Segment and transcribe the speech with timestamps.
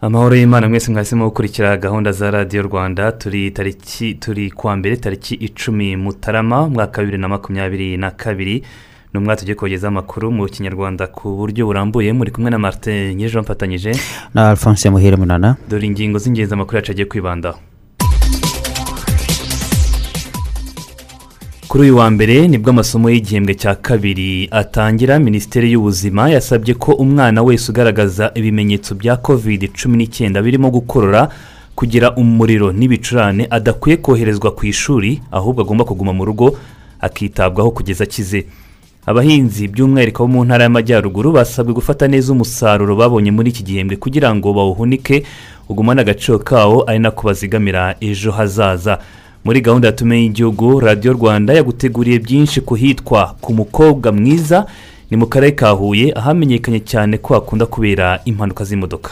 [0.00, 5.34] Amahoro y'imana mwese mwahisemo gukurikira gahunda za radiyo rwanda turi tariki turi kuwa mbere tariki
[5.34, 8.62] icumi mutarama mwaka bibiri na makumyabiri na kabiri.
[9.14, 12.12] Ni umwaka tugiye kogezaho amakuru mu kinyarwanda ku buryo burambuye.
[12.12, 13.92] Muri kumwe na marite nyir'ejo mfatanyije.
[14.34, 15.56] Na alphonse muhire munana.
[15.68, 17.58] Dore ingingo z'ingenzi amakuru yacu agiye kwibandaho
[21.70, 26.92] kuri uyu wa mbere ni bwo amasomo y'igihembwe cya kabiri atangira minisiteri y'ubuzima yasabye ko
[26.92, 31.28] umwana wese ugaragaza ibimenyetso bya kovide cumi n'icyenda birimo gukorora
[31.74, 36.58] kugira umuriro n'ibicurane adakwiye koherezwa ku ishuri ahubwo agomba kuguma mu rugo
[37.00, 38.46] akitabwaho kugeza akize.
[39.06, 44.34] Abahinzi by'umwihariko bo mu ntara y'amajyaruguru basabwe gufata neza umusaruro babonye muri iki gihembwe kugira
[44.34, 45.22] ngo bawuhunike
[45.70, 48.98] ugumane agaciro kawo ari nako bazigamira ejo hazaza.
[49.44, 54.66] Muri gahunda ya tumenye y'igihugu radiyo rwanda yaguteguriye byinshi ku hitwa ku mukobwa mwiza
[55.10, 59.10] ni mu karere ka huye ahamenyekanye cyane ko hakunda kubera impanuka z'imodoka.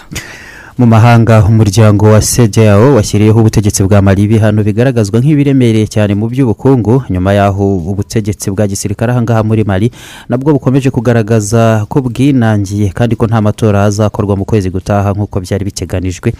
[0.79, 7.03] Mu mahanga umuryango wa sedeyawo washyiriyeho ubutegetsi bwa mari ibihano bigaragazwa nk'ibiremereye cyane mu by'ubukungu.
[7.11, 9.91] Nyuma y'aho ubutegetsi bwa gisirikare ahangaha muri mari
[10.31, 15.65] nabwo bukomeje kugaragaza ko bwinangiye kandi ko nta matora azakorwa mu kwezi gutaha nk'uko byari
[15.67, 16.31] biteganijwe.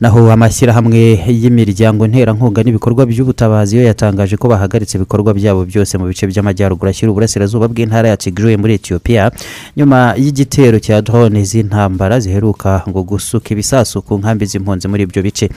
[0.00, 6.26] Naho amashyirahamwe y'imiryango nterankunga n'ibikorwa by'ubutabazi yo yatangaje ko bahagaritse ibikorwa byabo byose mu bice
[6.26, 9.32] by'amajyaruguru ashyira uburasirazuba bw'intara ya tigre muri etiyopiya
[9.76, 15.48] nyuma y'igitero cya drone z'intambara ziheruka ngo gusuka ibisasu ku nkambi z'impunzi muri ibyo bice.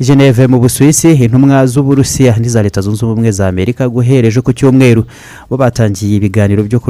[0.00, 5.04] Geneve mu busuwisi intumwa z'uburusiya n'iza leta zunze ubumwe za amerika guhereje ku cyumweru.
[5.48, 6.80] Bo batangiye ibiganiro byo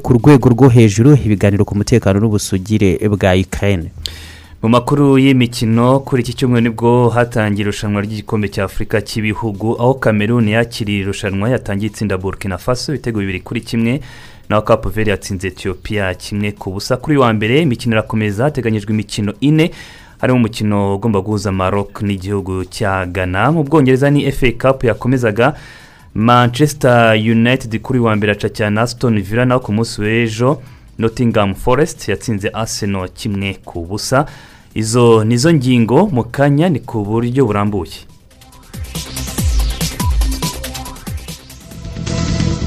[0.00, 3.88] ku rwego rwo hejuru ibiganiro ku mutekano n'ubusugire bwa ukraine.
[4.62, 9.94] Mu makuru y'imikino kuri iki cyumweru ni bwo hatangiye irushanwa ry'igikombe cya afurika cy'ibihugu aho
[9.94, 14.00] kameruni yakiriye irushanwa yatangiye itsinda burkina faso ibitego bibiri kuri kimwe
[14.48, 16.96] naho kapuveri yatsinze etiyopiya kimwe ku busa.
[16.96, 19.70] Kuri wa mbere imikino irakomeza hateganyijwe imikino ine
[20.20, 23.52] harimo umukino ugomba guhuza maroc n'igihugu cya ghana.
[23.52, 25.54] Mu bwongereza ni fa cup yakomezaga
[26.14, 30.62] manchester united kuri wa mbere aca cyane aston villa naho ku munsi w'ejo
[30.98, 34.26] nottingham forest yatsinze arsenal kimwe ku busa.
[34.74, 37.92] Izo nizo ngingo mu kanya ni ku buryo burambuye.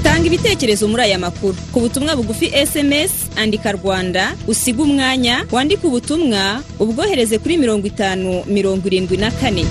[0.04, 1.56] Tanga ibitekerezo muri aya makuru.
[1.74, 8.88] Ku butumwa bugufi sms andika rwanda usiga umwanya wandike ubutumwa ubwohereze kuri mirongo itanu mirongo
[8.88, 9.66] irindwi na kane.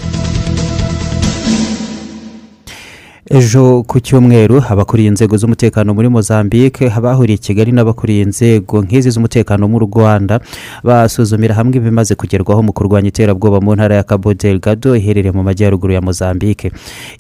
[3.31, 9.69] Ejo ku cyumweru abakuriye inzego z'umutekano muri mozambique abahuriye i kigali n'abakuriye inzego nk'izi z'umutekano
[9.69, 10.41] mu rwanda.
[10.85, 15.93] Basuzumira hamwe ibimaze kugerwaho mu kurwanya iterabwoba mu ntara ya cabo delgado iherereye mu majyaruguru
[15.93, 16.73] ya mozambique.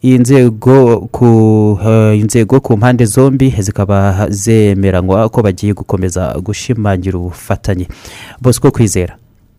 [0.04, 1.26] Iyi nzego ku
[1.80, 7.88] uh, inzego ku mpande zombi zikaba zemeranywa ko bagiye gukomeza gushimangira ubufatanye.
[8.40, 9.16] Bosco kwizera.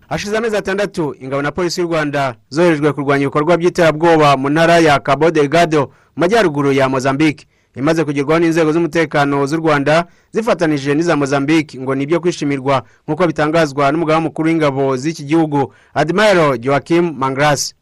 [0.10, 5.00] Hashize amezi atandatu ingabo na polisi y'u rwanda zoherejwe kurwanya ibikorwa by'iterabwoba mu ntara ya
[5.00, 5.90] cabo delgado.
[6.16, 7.46] Majyaruguru ya mozambique.
[7.76, 11.80] Imaze kugerwaho n'inzego z'umutekano z'u rwanda zifatanije n'iza mozambique.
[11.80, 17.74] Ngo ni ibyo kwishimirwa nk'uko bitangazwa n'umugaba mukuru w'ingabo z'iki gihugu admiral joachim mangrasi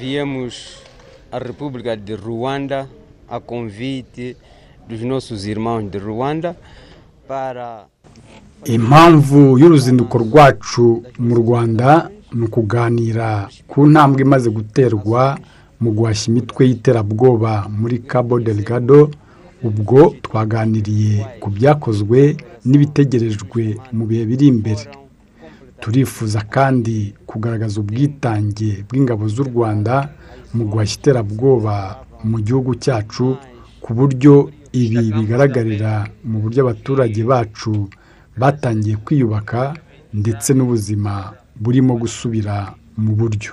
[0.00, 0.54] viemos
[1.32, 2.86] à república de rwanda
[3.30, 4.36] a convite
[4.88, 6.54] dos nossos irmãos de rwanda
[7.28, 7.86] para
[8.64, 15.38] impamvu y'uruzinduko rwacu mu rwanda ni ukuganira ku ntambwe imaze guterwa
[15.82, 19.10] mu guhashya imitwe y'iterabwoba muri cabo delgado
[19.68, 22.20] ubwo twaganiriye ku byakozwe
[22.68, 23.62] n'ibitegerejwe
[23.96, 24.84] mu bihe biri imbere.
[25.80, 26.96] Turifuza kandi
[27.26, 29.94] kugaragaza ubwitange bw'ingabo z'u rwanda
[30.54, 31.76] mu guhashya iterabwoba
[32.30, 33.26] mu gihugu cyacu
[33.82, 34.34] ku buryo
[34.82, 35.92] ibi bigaragarira
[36.30, 37.72] mu buryo abaturage bacu
[38.40, 39.60] batangiye kwiyubaka
[40.20, 41.12] ndetse n'ubuzima
[41.62, 42.54] burimo gusubira
[43.02, 43.52] mu buryo.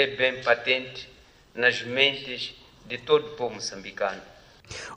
[0.00, 1.08] É bem patente
[1.54, 2.52] nas mentes
[2.88, 4.20] de todo o povo moçambicano.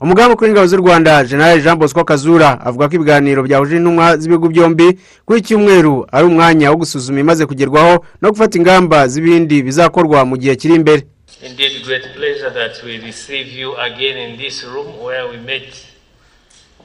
[0.00, 4.48] umugaba mukuru w'ingabo z'u rwanda general jean bosco kazura avuga ko ibiganiro byahuje intumwa z'ibihugu
[4.48, 10.24] byombi kuri iki cyumweru ari umwanya wo gusuzuma imaze kugerwaho no gufata ingamba z'ibindi bizakorwa
[10.24, 11.02] mu gihe kiri imbere
[11.48, 15.64] indeed great pleasure that we receive you again in this room where we met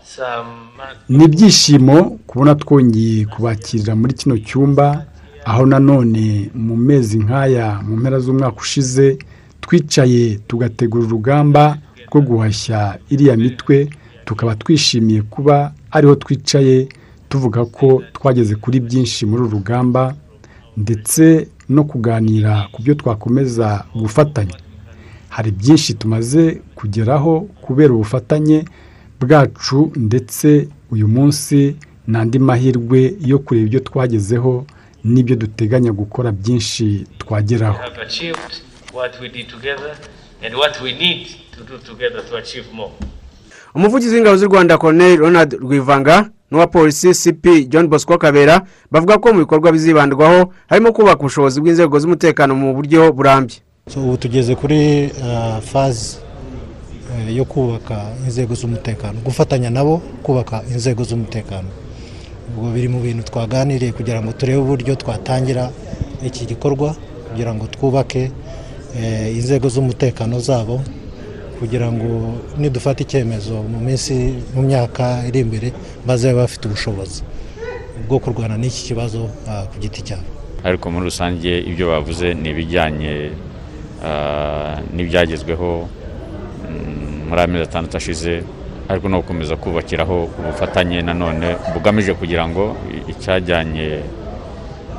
[0.06, 5.06] some months ni ibyishimo kubona twongeye kubakirira muri kino cyumba
[5.46, 9.18] aho nanone mu mezi nk'aya mu mpera z'umwaka ushize
[9.62, 11.78] twicaye tugategura urugamba
[12.08, 13.90] rwo guhashya iriya mitwe
[14.26, 16.88] tukaba twishimiye kuba ariho twicaye
[17.30, 20.16] tuvuga ko twageze kuri byinshi muri uru rugamba
[20.78, 24.58] ndetse no kuganira ku byo twakomeza gufatanya
[25.30, 28.66] hari byinshi tumaze kugeraho kubera ubufatanye
[29.22, 31.76] bwacu ndetse uyu munsi
[32.08, 34.66] ni andi mahirwe yo kureba ibyo twagezeho
[35.06, 37.78] n'ibyo duteganya gukora byinshi twageraho.
[37.78, 38.52] Have achieved
[38.94, 39.94] what we did together
[40.44, 42.92] and what we need to do together to achieve more.
[43.76, 48.62] umuvugizi w'ingabo z'u rwanda colonel ronald rwivanga n'uwa polisi cp john bosco kabera
[48.92, 53.58] bavuga ko mu bikorwa bizibandwaho harimo kubaka ubushobozi bw'inzego z'umutekano mu buryo burambye.
[53.90, 56.18] So, ubu tugeze kuri ah, fazi
[57.28, 61.68] eh, yo kubaka inzego z'umutekano gufatanya nabo kubaka inzego z'umutekano.
[62.56, 65.72] Ubwo biri mu bintu twaganiriye kugira ngo turebe uburyo twatangira
[66.24, 66.96] iki gikorwa
[67.30, 68.32] kugira ngo twubake
[68.98, 70.80] eh, inzego z'umutekano zabo
[71.60, 74.14] kugira ngo nidufata icyemezo mu minsi
[74.56, 75.68] mu myaka iri imbere
[76.08, 77.24] bazabe bafite ubushobozi
[78.08, 80.28] bwo kurwana n'iki kibazo ah, ku giti cyabo.
[80.64, 83.32] Ariko muri rusange ibyo bavuze ni ibijyanye
[84.04, 88.44] ah, n'ibyagezweho mm, muri amezi atandatu ashize
[88.90, 92.78] ariko no gukomeza kubakiraho ubufatanye nanone bugamije kugira ngo
[93.08, 94.00] icyajyanye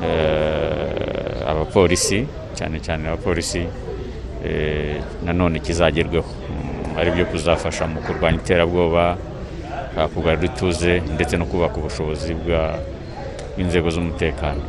[0.03, 3.63] eh, abapolisi cyane cyane abapolisi
[4.45, 6.27] eh, nanone kizagerweho.
[6.27, 9.17] Mm, ari byo kuzafasha mu kurwanya iterabwoba
[9.99, 14.63] ah, kugarura ituze ndetse no kubaka ubushobozi bw'inzego z'umutekano.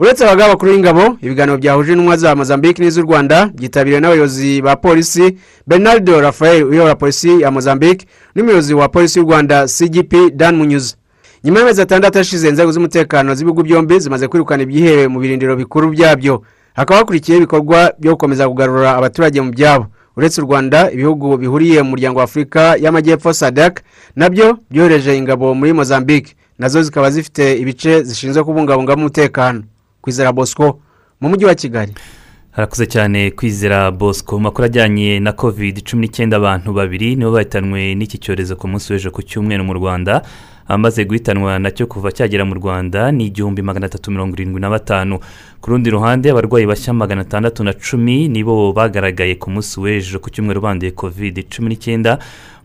[0.00, 5.36] Uretse abagaba bakuru b'ingabo ibiganiro byahuje intumwa za mozambique n'iz'u rwanda byitabiriwe n'abayobozi ba polisi
[5.66, 10.94] bernardo rafael uyobora polisi ya mozambique n'umuyobozi wa polisi y'u rwanda cgp dan munyuza
[11.44, 16.42] nyuma y'amezi atandatu ashize inzego z'umutekano z'ibihugu byombi zimaze kwirukana ibyihebe mu birindiro bikuru byabyo.
[16.74, 19.86] Hakaba hakurikiyeho ibikorwa byo gukomeza kugarura abaturage mu byabo.
[20.16, 23.80] Uretse u rwanda ibihugu bihuriye mu muryango wa afurika y'amajyepfo sadak
[24.16, 26.36] na byo byohereje ingabo muri mozambique.
[26.58, 29.62] Nazo zikaba zifite ibice zishinzwe kubungabungamo umutekano.
[30.00, 30.80] Kwizera bosco
[31.20, 31.94] mu mujyi wa kigali.
[32.50, 34.38] Harakuze cyane kwizera bosco.
[34.40, 39.10] Makuru ajyanye na covid cumi n'icyenda abantu babiri nibo bahitanwe n'iki cyorezo ku munsi w'ejo
[39.10, 40.22] ku cyumweru mu rwanda.
[40.70, 44.70] Amaze guhitanwa na cyo kuva cyagera mu rwanda ni igihumbi magana atatu mirongo irindwi na
[44.70, 45.18] batanu.
[45.60, 50.30] Ku rundi ruhande abarwayi bashya magana atandatu na cumi nibo bagaragaye ku munsi w'ejo ku
[50.30, 51.46] cyumweru banduye covid.
[51.50, 52.18] Cumi n'icyenda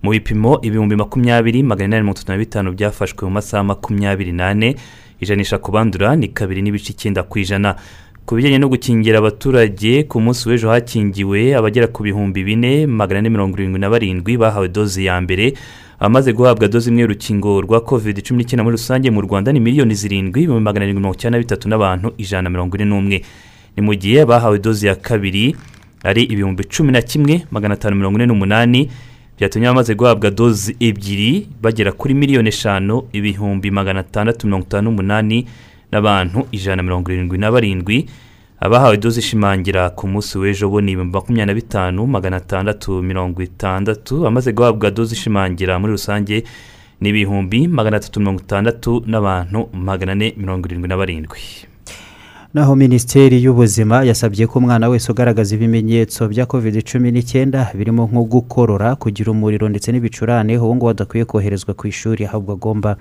[0.03, 4.75] mu bipimo ibihumbi makumyabiri magana inani mirongo itatu na bitanu byafashwe mu masaha makumyabiri n'ane.
[5.21, 7.75] Ijanisha ku bandura ni kabiri n'ibice icyenda ku ijana.
[8.25, 13.29] Ku bijyanye no gukingira abaturage ku munsi w'ejo hakingiwe abagera ku bihumbi bine magana ane
[13.29, 15.53] mirongo irindwi na barindwi bahawe doze ya mbere.
[15.99, 19.93] Amaze guhabwa doze imwe y'urukingo rwa covid cumi n'icyenda muri rusange mu rwanda ni miliyoni
[19.95, 23.17] zirindwi ibihumbi magana arindwi mirongo icyenda na bitatu n'abantu ijana na mirongo ine n'umwe.
[23.77, 25.55] Ni mu gihe bahawe doze ya kabiri
[26.03, 28.89] ari ibihumbi cumi na kimwe magana atanu mirongo ine n'umunani.
[29.37, 35.45] Byatumye abamaze guhabwa doze ebyiri bagera kuri miliyoni eshanu ibihumbi magana atandatu mirongo itanu n'umunani
[35.91, 38.05] n'abantu ijana na mirongo irindwi na barindwi.
[38.59, 43.41] Abahawe doze ishimangira ku munsi w'ejo bo ni ibihumbi makumyabiri na bitanu magana atandatu mirongo
[43.43, 44.27] itandatu.
[44.27, 46.43] Amaze guhabwa doze ishimangira muri rusange
[47.01, 51.39] ni ibihumbi magana atatu mirongo itandatu n'abantu magana ane mirongo irindwi na barindwi.
[52.55, 58.23] Naho minisiteri y'ubuzima yasabye ko umwana wese ugaragaza ibimenyetso bya covid cumi n'icyenda birimo nko
[58.23, 62.95] gukorora kugira umuriro ndetse n'ibicurane ubu ngubu adakwiye koherezwa ku ishuri ahubwo agomba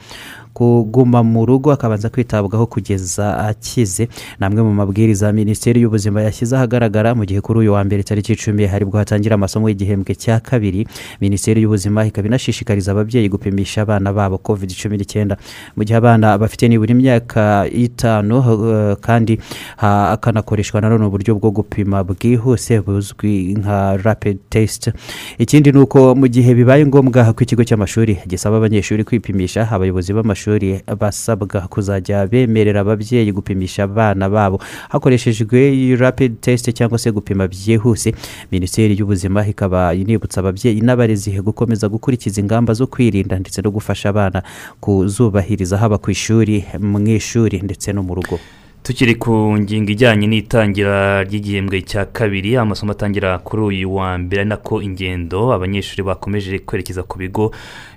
[0.54, 4.08] kuguma mu rugo akabanza kwitabwaho kugeza akize.
[4.40, 8.32] Ni amwe mu mabwiriza minisiteri y'ubuzima yashyize ahagaragara mu gihe kuri uyu wa mbere tariki
[8.32, 10.86] icumi haribwo hatangira amasomo y'igihembwe cya kabiri.
[11.20, 15.36] Minisiteri y'ubuzima ikaba inashishikariza ababyeyi gupimisha abana babo covid cumi n'icyenda.
[15.76, 19.38] Mu gihe abana bafite nibura imyaka itanu eh, kandi
[19.76, 24.90] hakanakoreshwa nanone uburyo bwo gupima bwihuse buzwi nka rapid test.
[25.38, 30.80] Ikindi ni uko mu gihe bibaye ngombwa ko ikigo cy'amashuri gisaba abanyeshuri kwipimisha abayobozi b'amashuri
[31.00, 34.60] basabwa kuzajya bemerera ababyeyi gupimisha abana babo.
[34.88, 38.14] Hakoreshejwe rapid test cyangwa se gupima byihuse
[38.52, 44.42] minisiteri y'ubuzima ikaba inibutsa ababyeyi n'abarezi gukomeza gukurikiza ingamba zo kwirinda ndetse no gufasha abana
[44.80, 48.38] kuzubahiriza haba ku ishuri mu ishuri ndetse no mu rugo.
[48.84, 54.48] Tukiri ku ngingo ijyanye n'itangira ry'igihembwe cya kabiri amasomo atangira kuri uyu wa mbere ari
[54.52, 57.48] nako ingendo abanyeshuri bakomeje kwerekeza ku bigo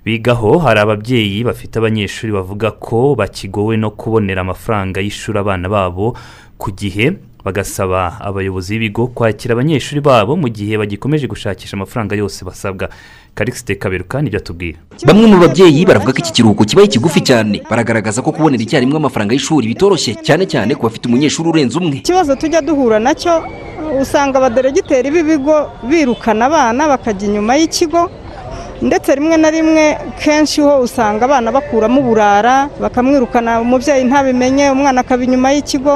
[0.05, 0.57] bigaho.
[0.63, 6.15] Hari ababyeyi bafite abanyeshuri bavuga ko bakigowe no kubonera amafaranga y'ishuri abana babo
[6.57, 7.19] ku gihe.
[7.45, 12.89] Bagasaba abayobozi b'ibigo kwakira abanyeshuri babo mu gihe bagikomeje gushakisha amafaranga yose basabwa.
[13.37, 14.77] Karikisite kaberuka ni byo atubwira.
[15.05, 17.61] Bamwe mu babyeyi baravuga ko iki kiruhuko kibaye kigufi cyane.
[17.69, 21.97] Baragaragaza ko kubonera icyarimwe amafaranga y'ishuri bitoroshye cyane cyane ku bafite umunyeshuri urenze umwe.
[22.01, 23.45] Ikibazo tujya duhura na cyo
[24.01, 28.09] usanga abaderegiteri b'ibigo birukana abana bakajya inyuma y'ikigo
[28.81, 35.23] ndetse rimwe na rimwe kenshi ho usanga abana bakuramo uburara bakamwirukana umubyeyi ntabimenye umwana akaba
[35.23, 35.93] inyuma y'ikigo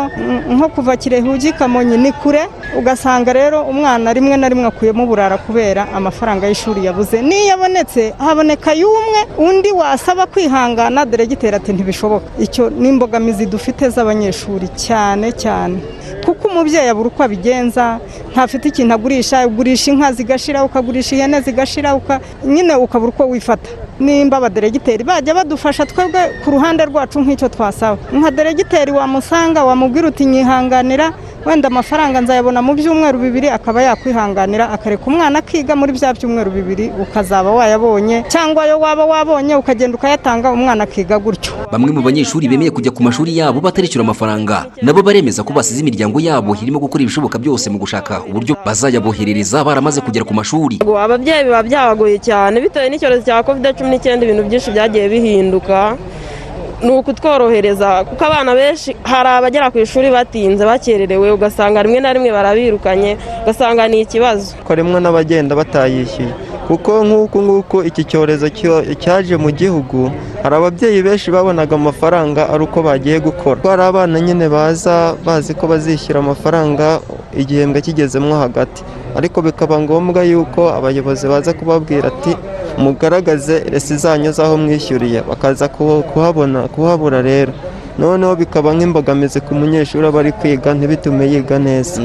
[0.50, 2.44] nko kuva kirehe ujya i kamonyi ni kure
[2.78, 7.22] ugasanga rero umwana rimwe na rimwe akuyemo uburara kubera amafaranga y'ishuri yabuze.
[7.22, 12.26] N'iyo abonetse haboneka y'umwe undi wasaba kwihangana deregiteri ati ntibishoboka.
[12.40, 15.78] Icyo ni imbogamizi dufite z'abanyeshuri cyane cyane.
[16.26, 18.00] Kuko umubyeyi abura uko abigenza
[18.32, 22.20] ntafite ikintu agurisha ugurisha inka zigashira ukagurisha ihene zigashira uka-
[22.72, 23.70] nyine ukabura uko wifata.
[24.02, 27.98] Nimba abaderegiteri bajya badufasha twebwe ku ruhande rwacu nk'icyo twasaba.
[28.14, 31.14] Nka deregiteri wamusanga wamubwira uti nyihanganira
[31.46, 36.92] wenda amafaranga nzayabona mu byumweru bibiri akaba yakwihanganira akareka umwana akiga muri bya byumweru bibiri
[37.02, 41.54] ukazaba wayabonye cyangwa ayo waba wabonye ukagenda ukayatanga umwana akiga gutyo.
[41.72, 44.66] Bamwe mu banyeshuri bemeye kujya ku mashuri yabo batarishyura amafaranga.
[44.82, 50.02] Nabo baremeza ko basize imiryango yabo irimo gukora ibishoboka byose mu gushaka uburyo bazayaboherereza baramaze
[50.02, 50.78] kugera ku mashuri.
[50.82, 55.98] Ababyeyi biba byabagoye cyane bitewe n'icyorezo cya covid cumi n'icyenda ibintu byinshi byagiye bihinduka
[56.82, 58.04] ni ukutworohereza.
[58.10, 63.86] Kuko abana benshi hari abagera ku ishuri batinze bakererewe ugasanga rimwe na rimwe barabirukanye ugasanga
[63.88, 64.56] ni ikibazo.
[64.70, 66.34] Rimwe n'abagenda batayishyuye.
[66.68, 70.10] Kuko nk'uku nguku iki cyorezo cyo- cyaje mu gihugu
[70.44, 73.62] hari ababyeyi benshi babonaga amafaranga ari uko bagiye gukora.
[73.62, 77.00] Ko hari abana nyine baza bazi ko bazishyura amafaranga
[77.38, 78.82] igihembwe kigezemo hagati.
[79.16, 82.34] Ariko bikaba ngombwa yuko abayobozi baza kubabwira ati
[82.78, 85.22] mugaragaze resi zanyu z'aho mwishyuriye.
[85.30, 85.68] Bakaza
[86.14, 87.54] kuhabona kuhabura rero.
[88.00, 92.02] Noneho bikaba nk'imbogamizi ku munyeshuri aba ari kwiga ntibitume yiga neza.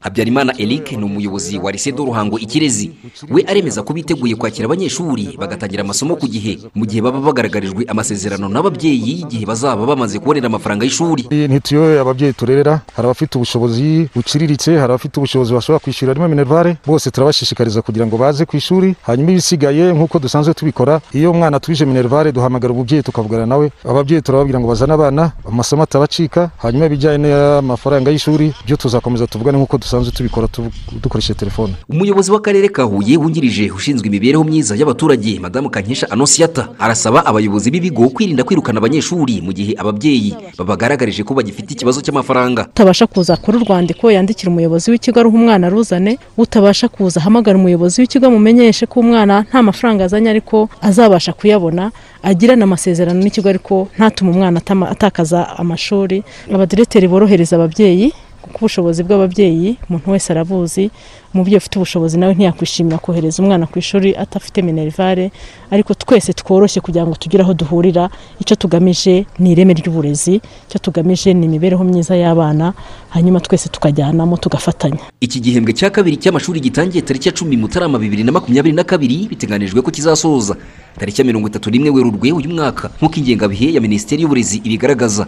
[0.00, 2.92] Habyarimana eric ni umuyobozi wa de ruhango ikirezi
[3.30, 8.48] we aremeza ko biteguye kwakira abanyeshuri bagatangira amasomo ku gihe mu gihe baba bagaragarijwe amasezerano
[8.48, 11.28] n'ababyeyi igihe bazaba bamaze kubonera amafaranga y'ishuri.
[11.30, 12.80] Ntituyoye ababyeyi turerera.
[12.96, 18.16] Hari abafite ubushobozi buciriritse hari abafite ubushobozi bashobora kwishyura rimwe minervare bose turabashishikariza kugira ngo
[18.16, 18.94] baze ku ishuri.
[19.02, 23.72] Hanyuma ibisigaye nk'uko dusanzwe tubikora iyo umwana atwije minervare duhamagara umubyeyi tukavugana nawe.
[23.84, 29.78] Ababyeyi turababwira ngo bazane abana amasomo atabacika hanyuma ibijyanye n'amafaranga y'ishuri byo tuzakomeza tuvugane nk'uko
[29.90, 30.70] dusanzwe tubikora tu-
[31.02, 31.74] dukoresheje telefone.
[31.88, 38.08] Umuyobozi w'akarere ka huye wungirije ushinzwe imibereho myiza y'abaturage madamu kankesha anosiata arasaba abayobozi b'ibigo
[38.14, 42.70] kwirinda kwirukana abanyeshuri mu gihe ababyeyi babagaragarije ko bagifite ikibazo cy'amafaranga.
[42.70, 48.26] Utabasha kuza akora urwandiko yandikira umuyobozi w'ikigo aruha umwana aruzane utabasha kuza ahamagara umuyobozi w'ikigo
[48.30, 51.90] amumenyeshe ko umwana nta mafaranga azanye ariko azabasha kuyabona
[52.22, 54.62] agirana amasezerano n'ikigo ariko ntatume umwana
[54.94, 56.22] atakaza amashuri.
[56.54, 60.90] Abadiregiteri borohereza ababyeyi kuko ubushobozi bw'ababyeyi umuntu wese arabuzi
[61.34, 65.30] umubyeyi ufite ubushobozi nawe ntiyakwishimira kohereza umwana ku ishuri adafite minerivare
[65.70, 71.34] ariko twese tworoshye kugira ngo tugire aho duhurira icyo tugamije ni ireme ry'uburezi icyo tugamije
[71.34, 72.72] ni imibereho myiza y'abana
[73.10, 74.98] hanyuma twese tukajyanamo tugafatanya.
[75.20, 79.26] Iki gihembwe cya kabiri cy'amashuri gitangiye tariki ya cumi mutarama bibiri na makumyabiri na kabiri
[79.30, 80.56] biteganijwe ko kizasoza.
[80.98, 85.26] Tariki ya mirongo itatu n'imwe werurwe uyu mwaka nk'uko ingengabihe ya minisiteri y'uburezi ibigaragaza.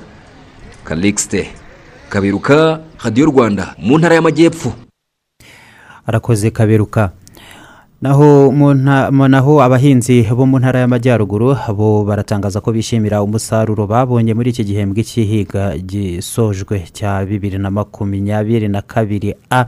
[0.85, 1.47] Kalixte.
[2.12, 4.73] Kaberuka radiyo rwanda mu ntara y'amajyepfo.
[6.07, 7.11] Arakoze kaberuka
[8.02, 8.50] naho
[9.28, 15.06] naho abahinzi bo mu ntara y'amajyaruguru bo baratangaza ko bishimira umusaruro babonye muri iki gihembwe
[15.06, 19.66] cy'ihiga gisojwe cya bibiri na makumyabiri na kabiri a.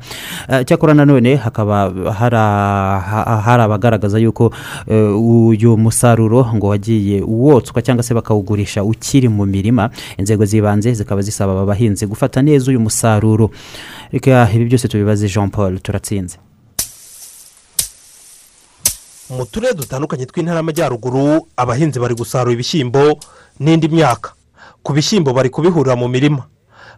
[0.51, 4.51] Eh, cyakora nanone hakaba hari abagaragaza yuko
[4.91, 11.23] eh, uyu musaruro ngo wagiye wotswa cyangwa se bakawugurisha ukiri mu mirima inzego z'ibanze zikaba
[11.23, 13.51] zisaba aba bahinzi gufata neza uyu musaruro.
[14.11, 16.39] Reka ibi byose tubibaze jean paul turatsinze.
[19.37, 23.19] Mu turere dutandukanye tw'intara y'amajyaruguru abahinzi bari gusarura ibishyimbo
[23.61, 24.31] n'indi myaka.
[24.83, 26.47] Ku bishyimbo bari kubihurira mu mirima.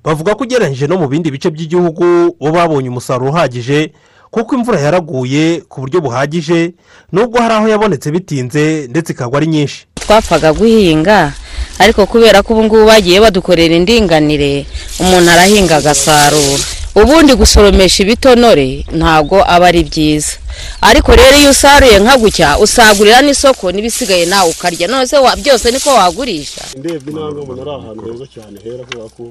[0.04, 3.92] Bavuga ko ugereranyije no mu bindi bice by'igihugu bo babonye umusaruro uhagije
[4.30, 6.74] kuko imvura yaraguye ku buryo buhagije
[7.12, 9.86] nubwo hari aho yabonetse bitinze ndetse ikagwa ari nyinshi.
[9.94, 11.32] Twapfaga guhinga
[11.78, 14.66] ariko kubera ko ubu ngubu bagiye badukorera indinganire
[15.00, 16.62] umuntu arahinga agasarura.
[17.00, 20.32] Ubundi gusoromesha ibitonore ntabwo aba ari byiza.
[20.88, 24.86] Ariko rero iyo usaruye nka gutya usagurira n'isoko n'ibisigaye nawe ukarya.
[24.88, 25.04] None
[25.42, 26.62] byose niko wagurisha?
[26.78, 29.24] Ndebye ntabwo mbona ari ahantu heza cyane hera kubera ko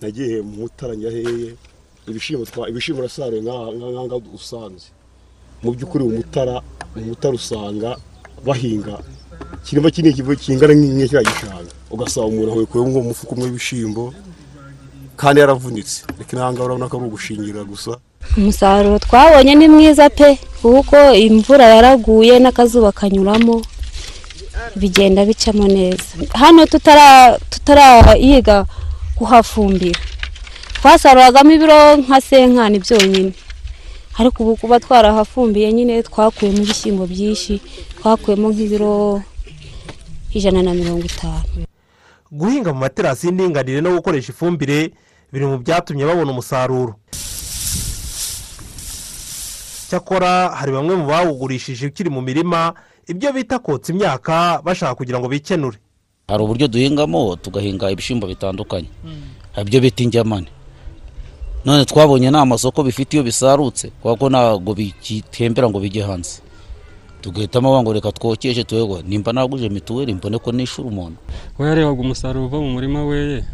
[0.00, 1.48] nagiye mu mutara njyaheye
[2.08, 4.88] ibishyimbo urasaruye nk'aha nk'aha usanze
[5.62, 6.54] mu by'ukuri mu mutara
[6.96, 7.90] mu mutara usanga
[8.46, 8.96] bahinga
[9.64, 11.72] kirimo kinini kingana nk'inka kiriya gishanga.
[11.92, 14.04] Ugasanga umuntu ahekuyemo umufuka umwe w'ibishyimbo
[15.22, 17.90] kandi yaravunitse reka intanga urabona ko ari ugushingirira gusa.
[18.36, 23.62] Umusaruro twabonye ni mwiza pe kuko imvura yaraguye n'akazuba kanyuramo
[24.76, 26.18] bigenda bicamo neza.
[26.34, 28.66] Hano tutara- tutarayiga
[29.14, 30.00] kuhafumbira.
[30.82, 33.32] Twasaruragamo ibiro nka senkani byonyine.
[34.18, 37.60] Ariko ubu kuba twarahafumbiye nyine twakuyemo ibishyimbo byinshi
[38.02, 39.22] twakuyemo nk'ibiro
[40.34, 41.64] ijana na mirongo itanu.
[42.32, 44.90] Guhinga mu materasi y'indinganire no gukoresha ifumbire
[45.32, 46.94] biri mu byatumye babona umusaruro.
[49.88, 52.72] Cyakora hari bamwe mu bawugurishije ukiri mu mirima
[53.08, 55.78] ibyo bita kotsa imyaka bashaka kugira ngo bikenure.
[56.28, 58.88] Hari uburyo duhingamo tugahinga ibishyimbo bitandukanye.
[59.52, 60.48] Hari ibyo bita ingemane
[61.64, 66.40] none twabonye nta masoko bifite iyo bisarutse kubera ko ntabwo bigitembera ngo bijye hanze.
[67.20, 71.16] Tugahitamo ngo reka twokeshe tuwego nimba naguje mituweli mbone ko nishura umuntu.
[71.58, 73.44] We yarebaga umusaruro uva mu murima weye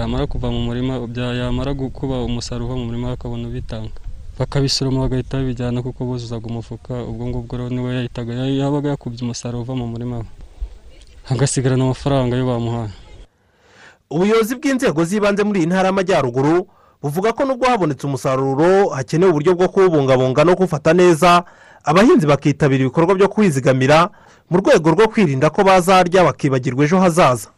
[0.00, 3.92] yamara kuva mu murima yamara kuba umusaruro uva mu murima bakabona ubitanga.
[4.38, 9.20] Bakabisoroma bagahita babijyana kuko buzuzaga umufuka ubwo ngubwo rero ni we yahitaga ya- yabaga yakubye
[9.22, 10.24] umusaruro uva mu murima we.
[11.28, 12.90] Agasigarana amafaranga yo bamuhaye.
[14.10, 16.66] Ubuyobozi bw'inzego z'ibanze muri iyi ntara y'amajyaruguru
[17.02, 21.44] buvuga ko nubwo habonetse umusaruro hakenewe uburyo bwo kuwubungabunga no kuwufata neza
[21.84, 24.10] abahinzi bakitabira ibikorwa byo kwizigamira
[24.50, 27.48] mu rwego rwo kwirinda ko bazarya bakibagirwa ejo hazaza.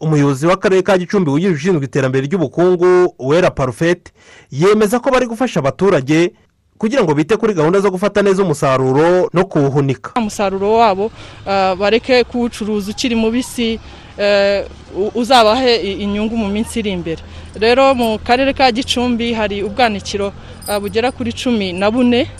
[0.00, 4.12] Umuyobozi w'akarere ka gicumbi wungirije ushinzwe iterambere ry'ubukungu uwera parufete
[4.50, 6.32] yemeza ko bari gufasha abaturage
[6.78, 10.10] kugira ngo bite kuri gahunda zo gufata neza umusaruro no kuwuhunika.
[10.16, 11.10] Umusaruro wabo
[11.46, 13.80] ah, bareke kuwucuruza ukiri mubisi
[14.18, 14.64] eh,
[14.96, 17.22] u- uzabahe inyungu mu minsi iri imbere.
[17.58, 20.32] Rero mu karere ka gicumbi hari ubwanikiro
[20.68, 22.30] ah, bugera kuri cumi na bune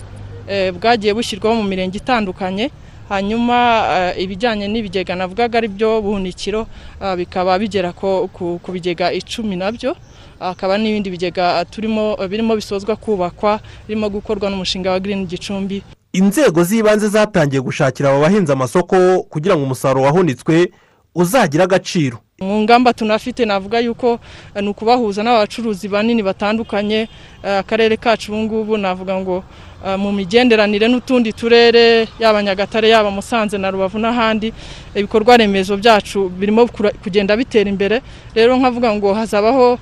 [0.79, 2.71] bwagiye bushyirwaho mu mirenge itandukanye.
[3.09, 3.85] Hanyuma
[4.15, 6.67] eh, ibijyanye n'ibigega navugaga ari byo buhunikiro
[7.01, 9.95] ah, bikaba bigera ku bigega icumi na byo.
[10.39, 15.83] Hakaba n'ibindi bigega turimo birimo bisozwa kubakwa birimo gukorwa n'umushinga wa girini gicumbi.
[16.13, 20.71] Inzego z'ibanze zatangiye gushakira aba bahinzi amasoko kugira ngo umusaruro wahunitswe
[21.15, 22.17] uzagire agaciro.
[22.41, 24.19] Mu ngamba tunafite navuga yuko
[24.55, 27.07] eh, ni ukubahuza n'abacuruzi banini batandukanye
[27.43, 29.43] eh, akarere kacu ubu ngubu navuga ngo
[29.87, 34.53] eh, mu migenderanire n'utundi turere yaba nyagatare yaba musanze na rubavu n'ahandi
[34.95, 36.67] ibikorwa remezo byacu birimo
[37.03, 38.01] kugenda bitera imbere.
[38.35, 39.77] Rero nkavuga ngo hazabaho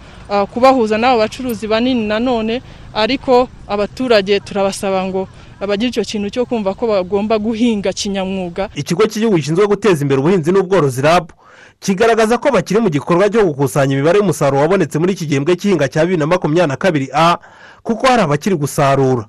[0.54, 2.62] kubahuza n'abo bacuruzi banini nanone
[2.94, 5.28] ariko abaturage turabasaba ngo
[5.62, 8.70] bagira icyo kintu cyo kumva ko bagomba guhinga kinyamwuga.
[8.76, 11.34] Ikigo cy'igihugu gishinzwe guteza imbere ubuhinzi n'ubworozi rabu
[11.80, 16.02] kigaragaza ko bakiri mu gikorwa cyo gukusanya imibare y'umusaruro wabonetse muri iki gihembwe cy'ihinga cya
[16.06, 17.38] bibiri na makumyabiri na kabiri a
[17.84, 19.26] kuko hari abakiri gusarura.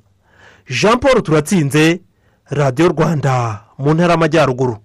[0.69, 2.01] Jean paul turatsinze
[2.51, 4.77] radiyo rwanda mu ntara y'amajyaruguru.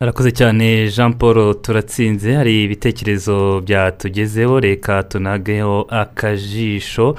[0.00, 2.34] Arakoze cyane jean paul turatsinze.
[2.34, 7.16] Hari ibitekerezo byatugezeho reka tunageho akajisho.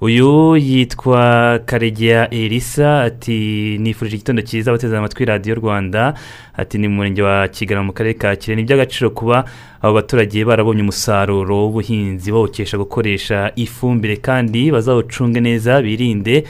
[0.00, 6.14] Uyu yitwa karegeya elisa ati nifurije igitondo cyiza abateze amatwi radiyo rwanda.
[6.56, 9.44] Ati ni mu murenge wa kigali mu karere ka kirehe ni iby'agaciro kuba
[9.82, 16.44] abo baturage barabonye umusaruro w'ubuhinzi bawukesha gukoresha ifumbire kandi bazawucunge neza birinde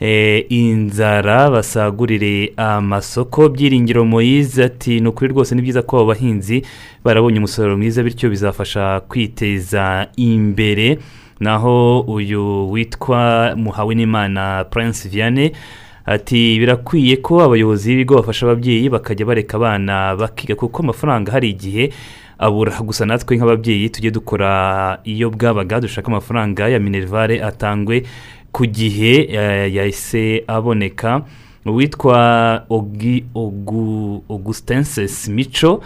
[0.00, 3.48] eh, inzara basagurire amasoko.
[3.48, 6.62] Byiringiro moyize ati ni ukuri rwose ni byiza ko abo bahinzi
[7.04, 10.98] barabonye umusaruro mwiza bityo bizafasha kwiteza imbere.
[11.42, 15.50] Naho uyu witwa muhawenimana prince vianney
[16.06, 21.90] ati birakwiye ko abayobozi b'ibigo bafasha ababyeyi bakajya bareka abana bakiga kuko amafaranga hari igihe
[22.38, 22.74] abura.
[22.82, 28.02] Gusa natwe nk'ababyeyi tujye dukora iyo bwabaga dushaka amafaranga ya minerivare atangwe
[28.52, 31.22] ku gihe eh, yahise aboneka.
[31.66, 32.18] Uwitwa
[34.28, 35.82] augustinses mico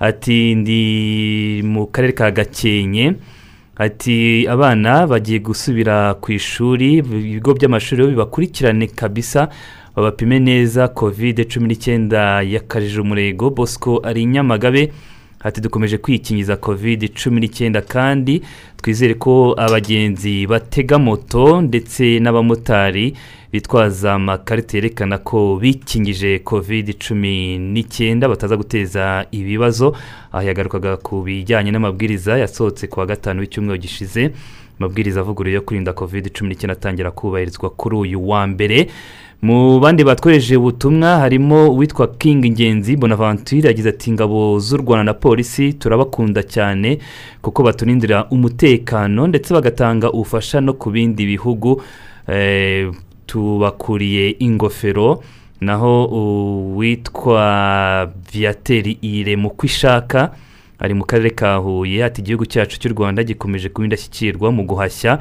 [0.00, 3.12] ati ndi mu karere ka gakenke.
[3.78, 9.48] Ati abana bagiye gusubira ku ishuri ibigo by'amashuri bibakurikirane kabisa
[9.96, 14.92] babapime neza kovide cumi n'icyenda yakajije umurego bosco ari nyamagabe
[15.40, 18.42] ati dukomeje kwikingiza kovide cumi n'icyenda kandi
[18.76, 23.14] twizere ko abagenzi batega moto ndetse n'abamotari
[23.52, 29.96] bitwaza amakarita yerekana ko bikingije kovide cumi n'icyenda bataza guteza ibibazo.
[30.32, 34.30] Aha yagarukaga ku bijyanye n'amabwiriza yasohotse ku wa gatanu w'icyumweru gishize.
[34.80, 38.88] Amabwiriza avuguruye yo kwirinda kovide cumi n'icyenda atangira kubahirizwa kuri uyu wa mbere.
[39.42, 45.14] Mu bandi batwohereje ubutumwa harimo uwitwa king ingenzi bonaventure yagize ati ingabo z'u rwanda na
[45.14, 46.98] polisi turabakunda cyane
[47.42, 51.82] kuko baturindira umutekano ndetse bagatanga ubufasha no ku bindi bihugu
[52.28, 52.90] eh,
[53.26, 55.22] tubakuriye ingofero.
[55.60, 60.30] Naho uwitwa viyateri ire mu kwishaka
[60.78, 65.18] ari mu karere ka huye ati igihugu cyacu cy'u rwanda gikomeje kuba indashyikirwa mu guhashya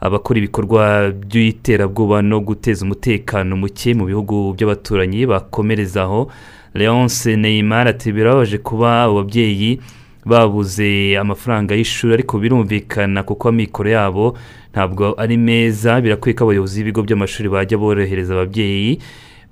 [0.00, 6.30] abakora ibikorwa by'iterabwoba no guteza umutekano muke mu bihugu by'abaturanyi bakomerezaho
[6.74, 9.80] leonce neymar ati birababaje kuba abo babyeyi
[10.24, 14.36] babuze amafaranga y'ishuri ariko birumvikana kuko amikoro yabo
[14.72, 16.00] ntabwo ari meza.
[16.00, 19.00] Birakwiye ko abayobozi b'ibigo by'amashuri bajya borohereza ababyeyi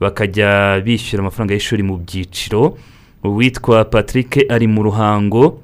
[0.01, 2.79] bakajya bishyura amafaranga y'ishuri mu byiciro.
[3.25, 5.59] Uwitwa patrick ari mu ruhango.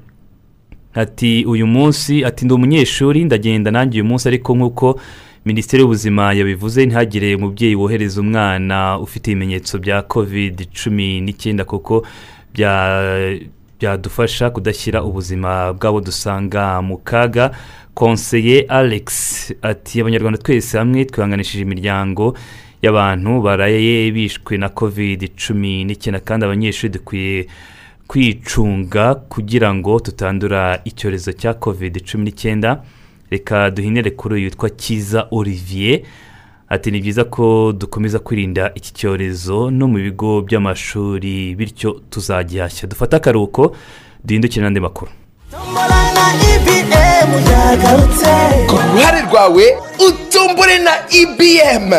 [0.95, 5.01] Ati uyu munsi ati ndi umunyeshuri ndagenda nanjye uyu munsi ariko nk'uko
[5.45, 12.05] minisiteri y'ubuzima yabivuze ntihagire umubyeyi wohereza umwana ufite ibimenyetso bya covid cumi n'icyenda kuko
[12.55, 13.41] bya-
[13.81, 17.51] byadufasha kudashyira ubuzima bw'abo dusanga mu kaga.
[17.95, 19.07] Konseye alex
[19.63, 22.35] ati abanyarwanda twese hamwe twihanganishije imiryango
[22.83, 27.47] y'abantu baraye bishwe na covid cumi n'icyenda kandi abanyeshuri dukwiye
[28.07, 32.83] kwicunga kugira ngo tutandura icyorezo cya covid cumi n'icyenda.
[33.31, 36.01] Reka duhinire kuri uyu witwa cyiza olivier.
[36.69, 42.89] Ati ni byiza ko dukomeza kwirinda iki cyorezo no mu bigo by'amashuri bityo tuzagihashya.
[42.89, 43.77] Dufate akaruhuko
[44.25, 45.11] duhindukire n'andi makuru.
[48.69, 49.65] Ku ruhare rwawe
[50.09, 51.91] utombore na ibm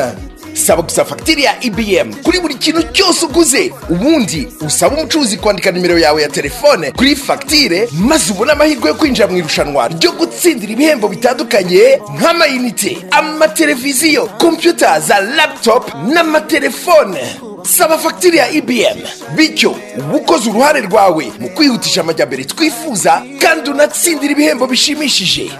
[0.55, 5.99] saba gusa fagitire ya ibm kuri buri kintu cyose uguze ubundi usaba umucuruzi kwandika nimero
[5.99, 11.07] yawe ya telefone kuri fagitire maze ubone amahirwe yo kwinjira mu irushanwa ryo gutsindira ibihembo
[11.07, 17.19] bitandukanye nk'amayinite amateleviziyo kompiyuta za laputopu n'amatelefone.
[17.63, 18.97] Saba fagitire ya ibm
[19.35, 25.51] bityo uba ukoze uruhare rwawe mu kwihutisha amajyambere twifuza kandi unatsindira ibihembo bishimishije.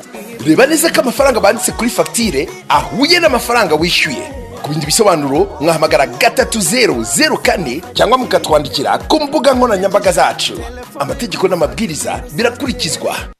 [0.46, 4.45] Reba neza ko amafaranga banditse kuri fagitire ahuye n'amafaranga wishyuye.
[4.66, 10.54] Ku bindi bisobanuro mwahamagara gatatu zeru zeru kane cyangwa mukatwandikira ku mbuga nkoranyambaga zacu.
[11.00, 13.35] Amategeko n'amabwiriza birakurikizwa.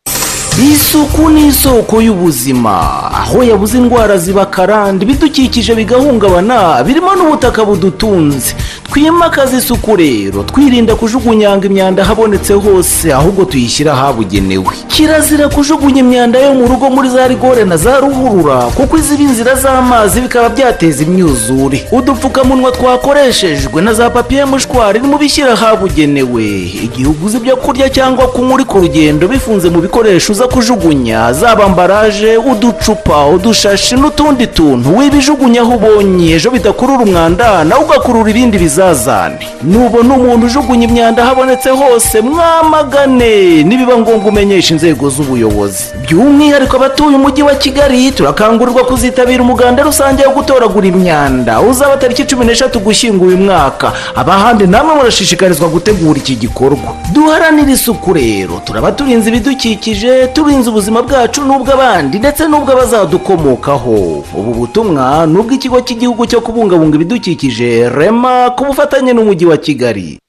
[0.64, 2.80] Isuku ni isoko y'ubuzima.
[3.14, 8.56] Aho yabuze indwara ziba karande ibidukikije bigahungabana birimo n'ubutaka budutunze.
[8.92, 14.66] Twimakaze isuku rero twirinda kujugunyanga imyanda ahabonetse hose ahubwo tuyishyira ahabugenewe.
[14.88, 19.56] Kirazira kujugunya imyanda yo mu rugo muri za rigore na za ruhurura kuko iziba inzira
[19.56, 21.88] z'amazi bikaba byateza imyuzure.
[21.92, 26.46] Udupfukamunwa twakoreshejwe na za papiye mushwari ni mu bishyira ahabugenewe.
[26.84, 31.34] Igihe uguze ibyo kurya cyangwa kunywa uri ku rugendo bifunze mu bikoresho uza kujugunya.
[31.34, 34.98] Zaba ambaraje uducupa udushashi n'utundi tuntu.
[34.98, 39.48] Wibijugunya aho ubonye ejo bidakurura umwanda nawe ugakurura ibindi bizazane.
[39.64, 43.64] Nubona umuntu ujugunya imyanda ahabonetse hose mwamagane.
[43.64, 45.84] Nibiba ngombwa umenyesha inzego z'ubuyobozi.
[46.08, 51.62] By'umwihariko abatuye umujyi wa kigali turakangurirwa kuzitabira umuganda rusange wo gutoragura imyanda.
[51.62, 53.92] Uzaba tariki cumi n'eshatu gushyingo uyu mwaka.
[54.16, 56.96] Abahandi namwe murashishikarizwa gutegura iki gikorwa.
[57.14, 58.62] Duharanire isuku rero.
[58.66, 63.96] Turaba turinze ibidukikije turinze ubuzima bwacu n'ubw'abandi ndetse n'ubw'abazadukomokaho
[64.40, 70.20] ubu butumwa ni ubw'ikigo cy'igihugu cyo kubungabunga ibidukikije rema ku bufatanye n'umujyi wa kigali.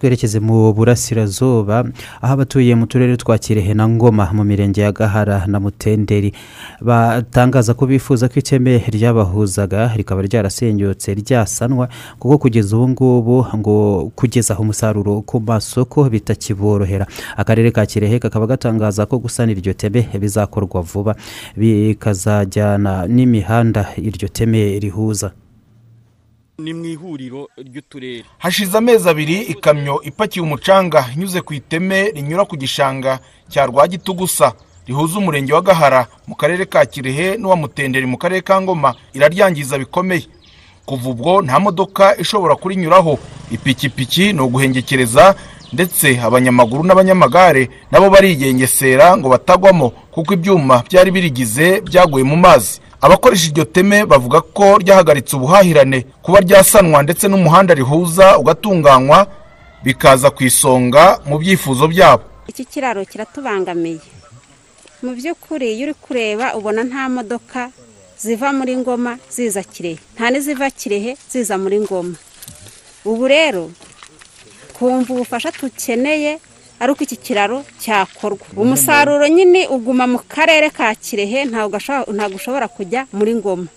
[0.00, 1.84] Twerekeze mu burasirazuba
[2.24, 6.32] aho abatuye mu turere twa kirehe na ngoma mu mirenge ya gahara na mutenderi.
[6.80, 13.76] Batangaza ko bifuza ko iteme ryabahuzaga rikaba ryarasenyutse ryasanwa kuko kugeza ubu ngubu ngo
[14.16, 17.04] kugeza aho umusaruro ku masoko bitakiborohera.
[17.36, 21.12] Akarere ka kirehe kakaba gatangaza ko gusana iryo teme bizakorwa vuba
[21.56, 25.36] bikazajyana n'imihanda iryo teme rihuza.
[26.60, 28.24] Ni mu ihuriro ry'uturere.
[28.38, 33.18] Hashize amezi abiri ikamyo ipakiye umucanga inyuze ku iteme rinyura ku gishanga
[33.48, 34.52] cya rwagitugusa.
[34.86, 38.94] Rihuza umurenge wa gahara mu karere ka kirehe n'uwa mutenderi mu karere ka ngoma.
[39.14, 40.26] Iraryangiza bikomeye.
[40.86, 43.18] Kuva ubwo nta modoka ishobora kurinyuraho.
[43.50, 45.34] Ipikipiki ni uguhengekereza
[45.72, 52.80] ndetse abanyamaguru n'abanyamagare nabo barigengesera ngo batagwamo kuko ibyuma byari birigize byaguye mu mazi.
[53.00, 59.26] Abakoresha iryo teme bavuga ko ryahagaritse ubuhahirane kuba ryasanwa ndetse n'umuhanda rihuza ugatunganywa
[59.84, 62.22] bikaza ku isonga mu byifuzo byabo.
[62.50, 64.00] Iki kiraro kiratubangamiye.
[65.02, 67.70] Mu by'ukuri iyo uri kureba ubona nta modoka
[68.20, 72.16] ziva muri ngoma ziza kirehe nta n'iziva kirehe ziza muri ngoma.
[73.08, 73.70] Ubu rero
[74.76, 76.36] kumva ubufasha dukeneye
[76.80, 78.46] ari uko iki kiraro cyakorwa.
[78.56, 81.76] Umusaruro nyine uguma mu karere ka kirehe ntabwo
[82.34, 83.68] ushobora kujya muri ngoma.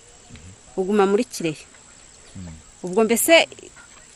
[0.76, 1.60] Uguma muri kirehe.
[2.82, 3.46] Ubwo mbese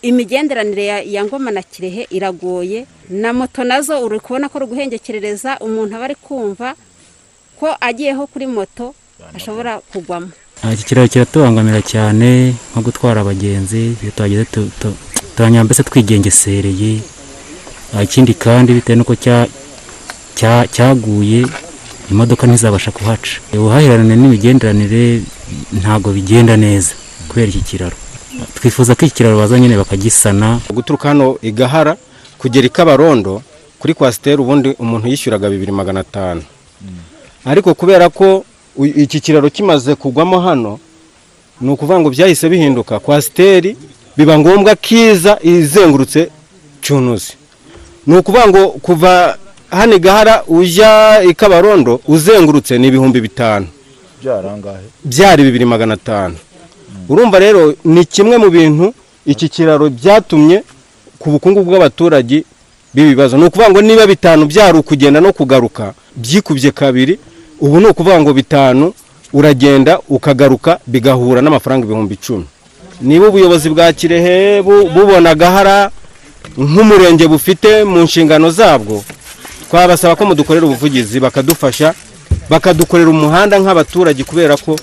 [0.02, 2.86] imigenderanire ya ngoma na kirehe iragoye.
[3.10, 6.74] Na moto na zo uri kubona ko uri guhengekerereza umuntu aba ari kumva
[7.60, 8.94] ko agiyeho kuri moto
[9.34, 10.30] ashobora kugwamo.
[10.62, 13.94] Ah, iki kiraro kiratubangamira cyane nko gutwara abagenzi.
[14.02, 14.96] Iyo tuhageze tu- tu-
[15.36, 17.00] turanyura mbese twigengesereye.
[18.02, 19.48] Ikindi kandi bitewe n'uko cya-
[20.38, 21.46] cya- cyaguye
[22.10, 23.40] imodoka ntizabasha kuhaca.
[23.54, 25.22] Ubuhahirane n'imigenderanire
[25.80, 26.92] ntabwo bigenda neza
[27.28, 27.96] kubera iki kiraro.
[28.54, 30.60] Twifuza ko iki kiraro baza nyine bakagisana.
[30.72, 31.96] Guturuka hano i gahara
[32.38, 33.42] kugera i kabarondo
[33.78, 36.42] kuri kwasiteri ubundi umuntu yishyuraga bibiri magana atanu.
[37.44, 38.44] Ariko kubera ko
[38.78, 40.78] iki kiraro kimaze kugwamo hano
[41.60, 43.00] ni ukuvuga ngo byahise bihinduka.
[43.00, 43.76] Kwasiteri
[44.16, 46.30] biba ngombwa kiza izengurutse
[46.82, 47.32] cyunuzi.
[48.08, 49.36] Ni ukuvuga ngo kuva
[49.70, 53.66] hano i gahara ujya i kabarondo uzengurutse ni ibihumbi bitanu.
[55.04, 56.34] Byari bibiri magana atanu.
[57.08, 58.94] Urumva rero ni kimwe mu bintu
[59.26, 60.62] iki kiraro byatumye
[61.18, 62.44] ku bukungu bw'abaturage
[62.94, 67.18] b'ibibazo ni ukuvuga ngo niba bitanu byari ukugenda no kugaruka byikubye kabiri
[67.60, 68.92] ubu ni ukuvuga ngo bitanu
[69.32, 72.44] uragenda ukagaruka bigahura n'amafaranga ibihumbi icumi.
[73.00, 75.90] Niba ubuyobozi bwa kirehe bu- bubona agahara
[76.56, 79.04] nk'umurenge bufite mu nshingano zabwo
[79.70, 81.94] twabasaba ko mudukorera ubuvugizi bakadufasha
[82.50, 84.76] bakadukorera umuhanda nk'abaturage kubera ko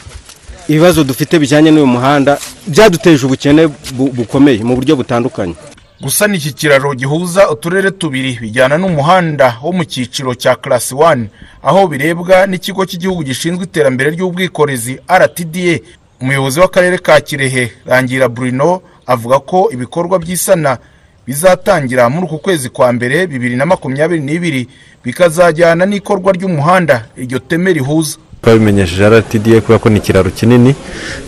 [0.68, 5.56] ibibazo dufite bijyanye n'uyu muhanda byaduteje ubukene bu- bukomeye mu buryo butandukanye.
[6.02, 11.30] Gusana iki kiraro gihuza uturere tubiri bijyana n'umuhanda wo mu cyiciro cya karasi wani
[11.64, 15.80] aho birebwa n'ikigo cy'igihugu gishinzwe iterambere ry'ubwikorezi rtda
[16.22, 20.78] umuyobozi w'akarere ka kirehe rangira burino avuga ko ibikorwa by'isana
[21.28, 24.68] bizatangira muri uku kwezi kwa mbere bibiri na makumyabiri n'ibiri
[25.06, 27.06] bikazajyana n'ikorwa ry'umuhanda.
[27.18, 28.18] Iryo teme rihuza.
[28.42, 30.76] Twabimenyesheje rtda kubera ko ni ikiraro kinini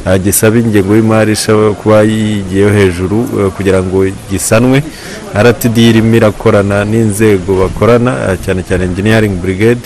[0.05, 4.83] ah, gisaba ingengo y'imari ishobora kuba yigiyeho hejuru eh, kugira ngo gisanwe.
[5.33, 9.81] Rtda irimo irakorana n'inzego bakorana ah, cyane cyane engineering brigade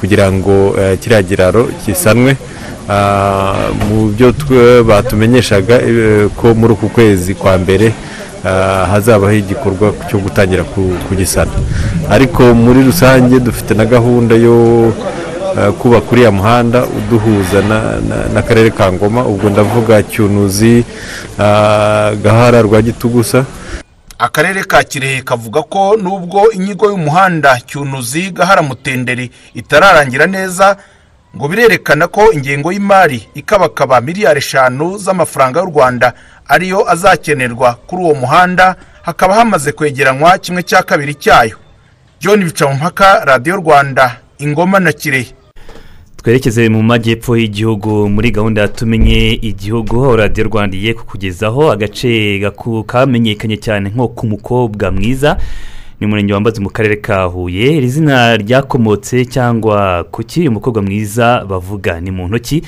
[0.00, 2.36] kugira ngo eh, kiriya kiraro gisanwe.
[2.88, 7.92] Ah, mu byo twe- batumenyeshaga eh, ko muri uku kwezi kwa mbere
[8.90, 11.50] hazabaho igikorwa cyo gutangira ku- kugisana
[12.10, 14.92] ariko muri rusange dufite na gahunda yo
[15.58, 19.24] eh, kubaka uriya muhanda uduhuza na- na- n'akarere ka ngoma.
[19.24, 20.84] Ubwo ndavuga cyunuzi
[21.38, 23.44] ah, gahara rwa gitugusa
[24.18, 30.76] akarere ka kirehe kavuga ko nubwo inyigo y'umuhanda cyunuzi gahara mutenderi itararangira neza
[31.36, 36.12] ngo birerekana ko ingengo y'imari ikabakaba miliyari eshanu z'amafaranga y'u rwanda
[36.48, 41.56] ariyo azakenerwa kuri uwo muhanda hakaba hamaze kwegeranywa kimwe cya kabiri cyayo.
[42.20, 45.32] John bicamumpaka radiyo rwanda ingoma na kirehe.
[46.16, 52.40] Twerekeze mu majyepfo y'igihugu muri gahunda ya tumenye igihugu radiyo rwanda igiye kukugezaho agace
[52.86, 55.36] kamenyekanye cyane nko ku mukobwa mwiza.
[56.00, 57.66] Ni umurenge wambaze mu karere ka huye.
[57.78, 60.40] Iri zina ryakomotse cyangwa kuki?
[60.40, 62.00] Uyu mukobwa mwiza bavuga.
[62.00, 62.58] Ni mu ntoki.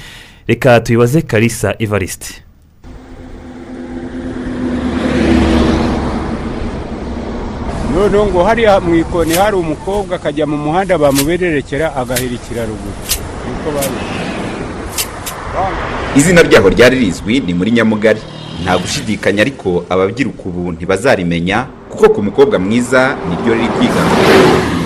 [0.49, 2.31] Reka tuyibaze karisa evariste.
[7.95, 12.95] Noneho ngo hariya mu ikoni hari umukobwa akajya mu muhanda bamubererekera agahirikira ruguru.
[16.17, 18.21] Izina ryaho ryari rizwi ni muri nyamugari.
[18.65, 24.17] Nta gushidikanya ariko ababyiruka ubu ntibazarimenya kuko ku mukobwa mwiza niryo riri kwiganza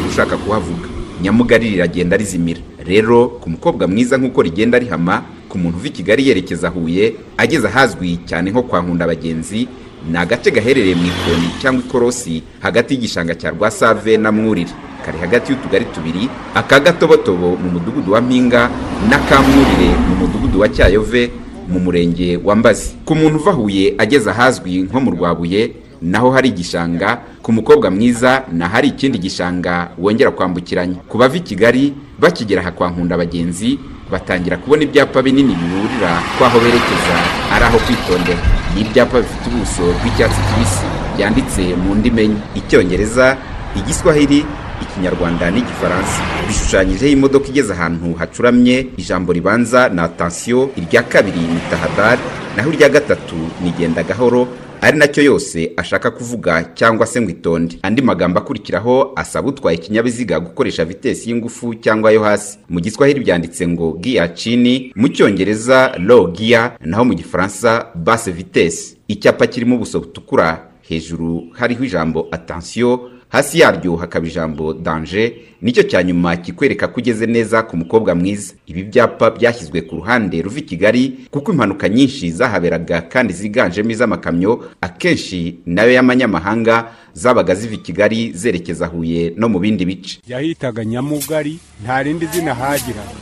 [0.09, 0.87] ushaka kuhavuga.
[1.23, 2.61] Nyamugari riragenda rizimira.
[2.85, 7.67] Rero ku mukobwa mwiza nk'uko rigenda rihama ku muntu uva i kigali yerekeza huye ageze
[7.69, 9.69] ahazwi cyane nko kwa nkunda abagenzi
[10.11, 14.71] ni agace gaherereye mu ikoni cyangwa ikorosi hagati y'igishanga cya rwasave na mwurire
[15.07, 18.71] kari hagati y'utugari tubiri aka gatobotobo mu mudugudu wa mpinga
[19.09, 21.31] n'akamwurire mu mudugudu wa cyayove
[21.73, 22.93] mu murenge wa mbazi.
[23.05, 28.43] Ku muntu uva huye ageze ahazwi nko mu rwabuye naho hari igishanga ku mukobwa mwiza
[28.53, 30.95] na hari ikindi gishanga wongera kwambukiranya.
[31.09, 33.79] Ku bava i kigali bakigera aha kwa nkunda abagenzi
[34.11, 37.17] batangira kubona ibyapa binini biburira ko aho berekeza
[37.55, 38.39] ari aho kwitondera.
[38.75, 40.85] Ni ibyapa bifite ubuso bw'icyatsi kibisi
[41.17, 43.37] byanditse mu ndimi enye icyongereza
[43.77, 44.45] igiswahili
[44.83, 46.23] ikinyarwanda n'igifaransa.
[46.49, 52.21] Bishushanyijeho imodoka igeze ahantu hacuramye ijambo ribanza ni atansiyo irya kabiri ni tahadari
[52.57, 54.49] naho irya gatatu ni genda gahoro
[54.81, 57.79] ari na cyo yose ashaka kuvuga cyangwa se ngo itonde.
[57.83, 62.59] Andi magambo akurikiraho asaba utwaye ikinyabiziga gukoresha vitesi y'ingufu cyangwa yo hasi.
[62.69, 68.97] Mu giswahili byanditse ngo giya chini mu cyongereza low gear naho mu gifaransa basse vitesse
[69.09, 75.83] icyapa kirimo ubuso butukura hejuru hariho ijambo atansiyo hasi yaryo hakaba ijambo danje ni cyo
[75.83, 78.55] cya nyuma kikwereka ko ugeze neza ku mukobwa mwiza.
[78.67, 84.65] Ibi byapa byashyizwe ku ruhande ruva i kigali kuko impanuka nyinshi zahaberaga kandi ziganjemo iz'amakamyo
[84.81, 90.21] akenshi na yo y'amanyamahanga zabaga ziva i kigali zerekeza huye no mu bindi bice.
[90.29, 93.17] Yahitaga nyamugari nta rindi zina hagiraga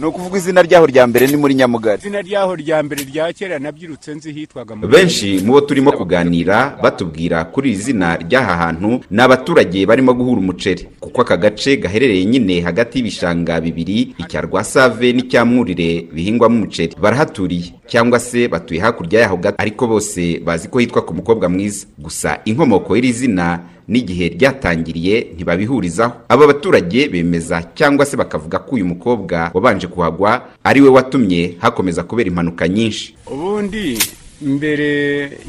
[0.00, 2.00] ni ukuvuga izina ryaho rya mbere ni muri nyamugari.
[2.00, 7.44] Izina ryaho rya mbere rya kera nabyirutse nzi hitwaga benshi mu bo turimo kuganira batubwira
[7.44, 10.88] kuri iri zina ry'aha hantu ni abaturage barimo guhura umuceri.
[11.00, 16.96] Kuko aka gace gaherereye nyine hagati y'ibishanga bibiri icya rwasave n'icya mwurire bihingwamo umuceri.
[17.00, 21.86] Barahaturiye cyangwa se batuye hakurya yaho gato ariko bose bazi ko hitwa ku mukobwa mwiza.
[21.98, 26.12] Gusa inkomoko y'iri zina n'igihe ryatangiriye ntibabihurizaho.
[26.28, 32.02] Aba baturage bemeza cyangwa se bakavuga ko uyu mukobwa wabanje kuhagwa ari we watumye hakomeza
[32.02, 33.14] kubera impanuka nyinshi.
[33.26, 33.98] Ubundi
[34.42, 34.88] mbere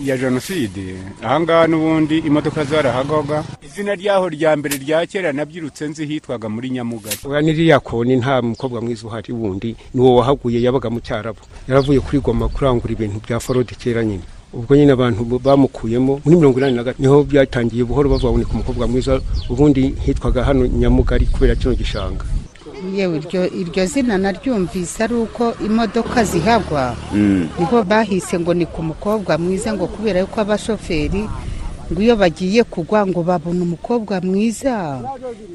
[0.03, 6.49] ya jenoside ahangaha n'ubundi imodoka zarahagwaga izina ryaho rya mbere rya kera nabyirutse nzi hitwaga
[6.49, 10.99] muri nyamugari oya n'iriya koni nta mukobwa mwiza uhari wundi ni uwo wahaguye yabaga mu
[10.99, 11.39] cyarabu.
[11.67, 14.23] Yaravuye kuri goma kurangura ibintu bya forode kera nyine.
[14.53, 18.37] Ubwo nyine abantu bamukuyemo muri mirongo inani na gatatu ni ho byatangiye buhoro bavuga ngo
[18.39, 22.25] ni ku mukobwa mwiza ubundi hitwaga hano nyamugari kubera kino gishanga.
[22.95, 26.95] Yewe iryo iryo zina naryumvise ari uko imodoka zihagwa
[27.59, 31.29] ni ho bahise ngo ni ku mukobwa mwiza ngo kubera yuko abashoferi
[31.91, 34.99] ngo iyo bagiye kugwa ngo babona umukobwa mwiza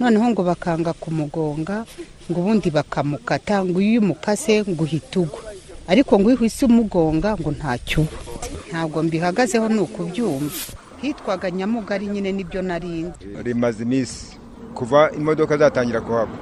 [0.01, 1.85] noneho ngo bakanga kumugonga
[2.31, 5.41] ngo ubundi bakamukata ngo iyo umukase ngo uhita ugwa.
[5.89, 8.11] Ariko ngo uhise umugonga ngo ntacyo uba
[8.71, 10.55] ntabwo mbihagazeho ni ukubyumva.
[11.03, 13.13] Hitwaga nyamugari nyine ni byo narinzi
[13.45, 14.37] rimaze iminsi
[14.75, 16.37] kuva imodoka zatangira kuhagwa.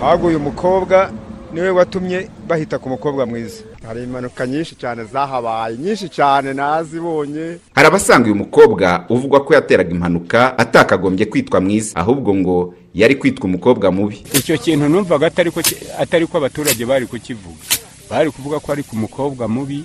[0.00, 1.10] Haguye umukobwa
[1.52, 3.62] ni we watumye bahita ku mukobwa mwiza.
[3.86, 7.58] Hari impanuka nyinshi cyane zahabaye nyinshi cyane nazibonye.
[7.74, 13.44] Hari abasanga uyu mukobwa uvugwa ko yateraga impanuka atakagombye kwitwa mwiza ahubwo ngo yari kwitwa
[13.44, 14.24] umukobwa mubi.
[14.32, 15.60] Icyo kintu numvaga atari ko
[15.98, 17.58] atari ko abaturage bari kukivuga.
[18.10, 19.84] Bari kuvuga ko ari ku mukobwa mubi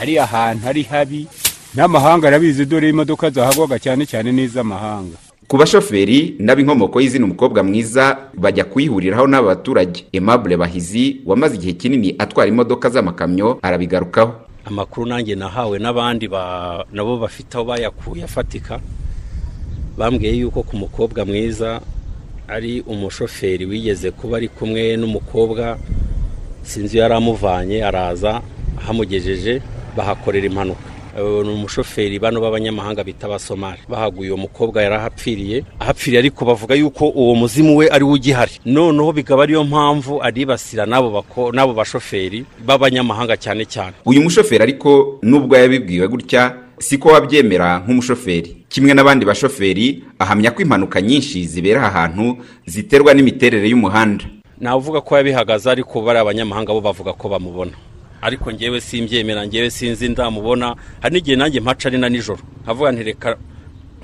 [0.00, 1.26] ari ahantu ari habi
[1.74, 5.16] n'amahanga arabizi dore imodoka zahagwaga cyane cyane n'iz'amahanga.
[5.48, 12.14] Ku bashoferi n'ab'inkomoko y'izina umukobwa mwiza bajya kuyihuriraho n'aba baturage Aimable bahizi wamaze igihe kinini
[12.18, 14.32] atwara imodoka z'amakamyo arabigarukaho.
[14.64, 16.28] Amakuru nanjye nahawe n'abandi
[16.92, 18.80] nabo bafite aho bayakuye afatika
[19.96, 21.80] bambwiye yuko ku mukobwa mwiza
[22.48, 25.78] ari umushoferi wigeze kuba ari kumwe n'umukobwa
[26.62, 28.42] sinzi yari amuvanye araza
[28.78, 29.62] ahamugejeje
[29.96, 30.80] bahakorera impanuka.
[31.18, 33.78] Ni umushoferi bano b'abanyamahanga bita abasomali.
[33.88, 38.52] Bahaguye uwo mukobwa yari ahapfiriye ahapfiriye ariko bavuga yuko uwo muzimu we ari we ugihari.
[38.64, 43.92] Noneho bikaba ariyo mpamvu aribasira n'abo bashoferi b'abanyamahanga cyane cyane.
[44.06, 48.56] Uyu mushoferi ariko nubwo yabibwiwe gutya siko wabyemera nk'umushoferi.
[48.68, 54.24] Kimwe n'abandi bashoferi ahamya ko impanuka nyinshi zibera aha hantu ziterwa n'imiterere y'umuhanda.
[54.60, 57.72] Navuga ko yabihagaze ariko bari abanyamahanga bo bavuga ko bamubona.
[58.22, 60.74] Ariko ngewe simbyemera ngewe sinzi ndamubona.
[61.00, 62.42] Hari n'igihe nanjye mpaca ari na nijoro.
[62.64, 63.36] Nkavuga ntireka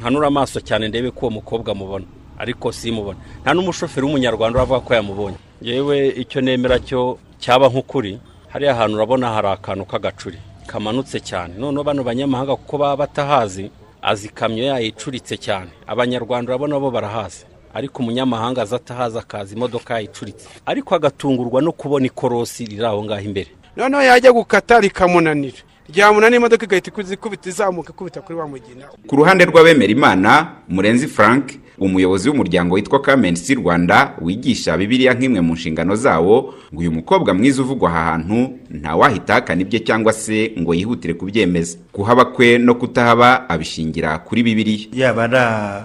[0.01, 2.05] nkanura amaso cyane ndebe ko uwo mukobwa amubona.
[2.39, 3.19] Ariko simubona.
[3.43, 5.37] Nta n'umushoferi w'umunyarwanda uravuga ko yamubonye.
[5.63, 8.19] Ngewe icyo nemera cyo cyaba nk'ukuri
[8.53, 10.39] hariya hantu urabona hari akantu k'agacuri.
[10.67, 11.55] Kamanutse cyane.
[11.59, 13.71] Noneho bano banyamahanga kuko baba batahazi
[14.03, 15.71] azi ikamyo yayicuritse cyane.
[15.87, 17.45] Abanyarwanda urabona bo barahazi.
[17.75, 20.49] Ariko umunyamahanga aza atahazi akaza imodoka yayicuritse.
[20.67, 23.49] Ariko agatungurwa no kubona ikorosi riri aho ngaho imbere.
[23.77, 25.59] Noneho yajya gukata rikamunanira.
[25.95, 28.85] Ryamunanira imodoka igahita ikubita izamuka ikubita kuri wa mugina.
[29.07, 35.53] Ku ruhande rw'abemera imana murenzi frank umuyobozi w'umuryango witwa kamensi rwanda wigisha bibiliya nk'imwe mu
[35.55, 40.75] nshingano zawo ngo uyu mukobwa mwiza uvugwa aha hantu ntawahita ahakana ibye cyangwa se ngo
[40.75, 41.79] yihutire kubyemeza.
[41.93, 44.89] Kuhaba kwe no kutahaba abishingira kuri bibiliya.
[44.93, 45.37] Yaba ari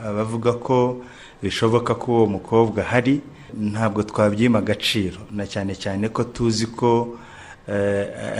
[0.10, 1.02] abavuga ko
[1.44, 3.22] bishoboka ko uwo mukobwa hari
[3.58, 5.18] ntabwo twabyima agaciro.
[5.32, 7.18] Na cyane cyane ko tuzi ko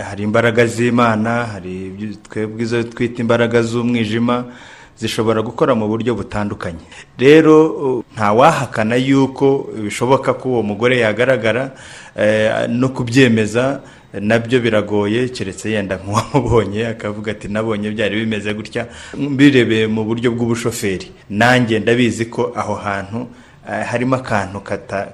[0.08, 1.92] hari imbaraga z'imana hari
[2.28, 4.44] twebwe izo twita imbaraga z'umwijima
[4.98, 6.84] zishobora gukora mu buryo butandukanye.
[7.18, 7.56] Rero
[8.14, 11.70] ntawahakana yuko bishoboka ko uwo mugore yagaragara
[12.68, 13.80] no kubyemeza
[14.20, 18.86] na byo biragoye keretse yenda nk'uwamubonye akavuga ati nabonye byari bimeze gutya.
[19.18, 21.10] Mbirebeye mu buryo bw'ubushoferi.
[21.30, 23.26] Nanjye ndabizi ko aho hantu
[23.66, 24.60] harimo akantu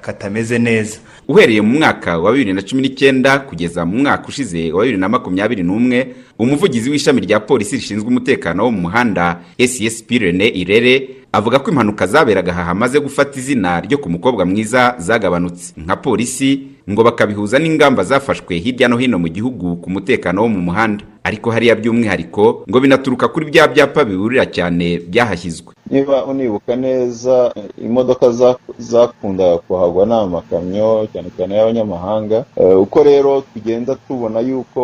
[0.01, 0.99] katameze neza.
[1.29, 5.09] Uhereye mu mwaka wa bibiri na cumi n'icyenda kugeza mu mwaka ushize wa bibiri na
[5.09, 11.59] makumyabiri n'umwe umuvugizi w'ishami rya polisi rishinzwe umutekano wo mu muhanda sesp rene irere avuga
[11.59, 17.03] ko impanuka zaberaga aha hamaze gufata izina ryo ku mukobwa mwiza zagabanutse nka polisi ngo
[17.05, 21.05] bakabihuza n'ingamba zafashwe hirya no hino mu gihugu ku mutekano wo mu muhanda.
[21.27, 25.73] Ariko hariya by'umwihariko ngo binaturuka kuri bya byapa biburira cyane byahashyizwe.
[25.91, 33.43] Niba unibuka neza imodoka za- zakundaga kuhagwa ni amakamyo cyane cyane y'abanyamahanga Eh, uko rero
[33.55, 34.83] tugenda tubona yuko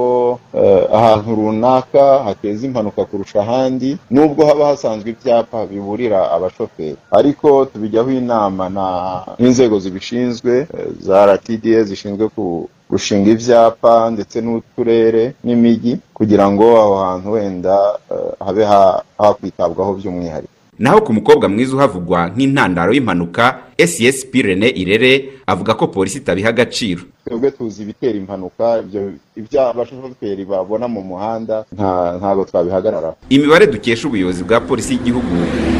[0.54, 6.96] eh, ahantu runaka hateza impanuka kurusha ahandi nubwo haba hasanzwe ibyapa biburira abashoferi.
[7.10, 15.32] Ariko tubijyaho inama na- n'inzego zibishinzwe eh, za rtda zishinzwe ku gushinga ibyapa ndetse n'uturere
[15.44, 17.76] n'imijyi kugira ngo aho hantu wenda
[18.12, 20.52] eh, habe ha- hakwitabwaho by'umwihariko.
[20.78, 27.02] Naho ku mukobwa mwiza uhavugwa nk'intandaro y'impanuka SSP Rene Irere avuga ko polisi itabiha agaciro.
[27.24, 28.82] Twebwe tuzi ibitera impanuka
[29.36, 35.30] ibyo abashoferi babona mu muhanda nta- ntabwo twabihagararaho imibare dukesha ubuyobozi bwa polisi y'igihugu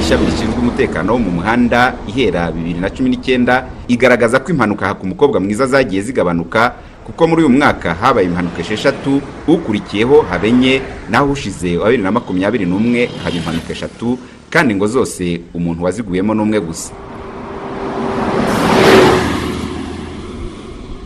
[0.01, 5.07] ishami rishinzwe umutekano wo mu muhanda ihera bibiri na cumi n'icyenda igaragaza ko impanuka ku
[5.07, 6.75] mukobwa mwiza zagiye zigabanuka
[7.07, 12.13] kuko muri uyu mwaka habaye impanuka esheshatu ukurikiyeho haba enye naho ushize wa bibiri na
[12.13, 14.19] makumyabiri n'umwe haba impanuka eshatu
[14.51, 16.93] kandi ngo zose umuntu waziguyemo n'umwe gusa.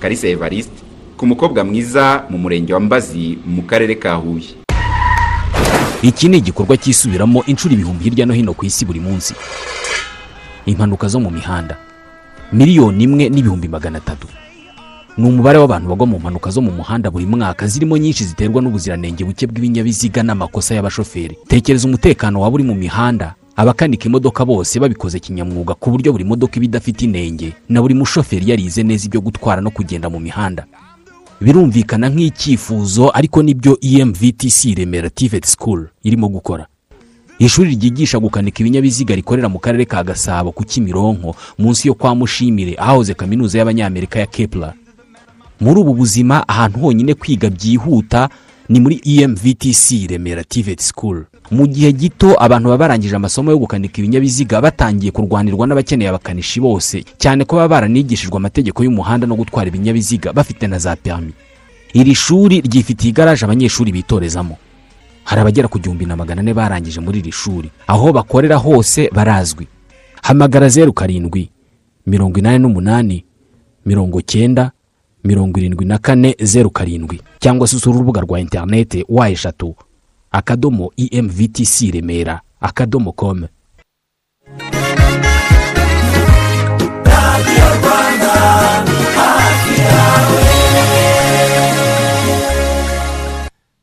[0.00, 0.82] Kalisa Evariste
[1.16, 4.54] ku mukobwa mwiza mu murenge wa Mbazi mu karere ka Huye.
[6.02, 9.34] Iki ni igikorwa cyisubiramo inshuro ibihumbi hirya no hino ku isi buri munsi.
[10.66, 11.76] Impanuka zo mu mihanda.
[12.52, 14.28] Miliyoni imwe n'ibihumbi magana atatu.
[15.16, 19.24] Ni umubare w'abantu bagwa mu mpanuka zo mu muhanda buri mwaka zirimo nyinshi ziterwa n'ubuziranenge
[19.24, 21.36] buke bw'ibinyabiziga n'amakosa y'abashoferi.
[21.48, 23.34] Tekereza umutekano waba uri mu mihanda.
[23.56, 28.50] Abakanika imodoka bose babikoze kinyamwuga ku buryo buri modoka iba idafite inenge na buri mushoferi
[28.50, 30.66] yarize neza ibyo gutwara no kugenda mu mihanda.
[31.40, 36.66] Birumvikana nk'icyifuzo ariko ni byo emvtc remera tivet school irimo gukora.
[37.38, 42.76] Ishuri ryigisha gukanika ibinyabiziga rikorera mu karere ka gasabo ku kimironko munsi yo kwa mushimire
[42.78, 44.72] ahahoze kaminuza y'abanyamerika ya kepler.
[45.60, 48.28] Muri ubu buzima ahantu honyine kwiga byihuta
[48.68, 51.24] ni muri emvtc remera tivet school.
[51.50, 57.04] Mu gihe gito abantu baba barangije amasomo yo gukanika ibinyabiziga batangiye kurwanirwa n'abakeneye abakanishi bose.
[57.18, 61.32] Cyane ko baba baranigishijwe amategeko y'umuhanda no gutwara ibinyabiziga bafite na za perimi
[61.94, 64.56] iri shuri ryifitiye igaraje abanyeshuri bitorezamo.
[65.24, 67.70] Hari abagera ku gihumbi na magana ane barangije muri iri shuri.
[67.86, 69.66] Aho bakorera hose barazwi.
[70.22, 71.48] Hamagara zeru karindwi
[72.06, 73.24] mirongo inani n'umunani
[73.86, 74.70] mirongo cyenda
[75.26, 79.74] mirongo irindwi na kane zeru karindwi cyangwa se usura urubuga rwa interinete wa eshatu
[80.30, 83.48] akadomo emvtc remera akadomo komu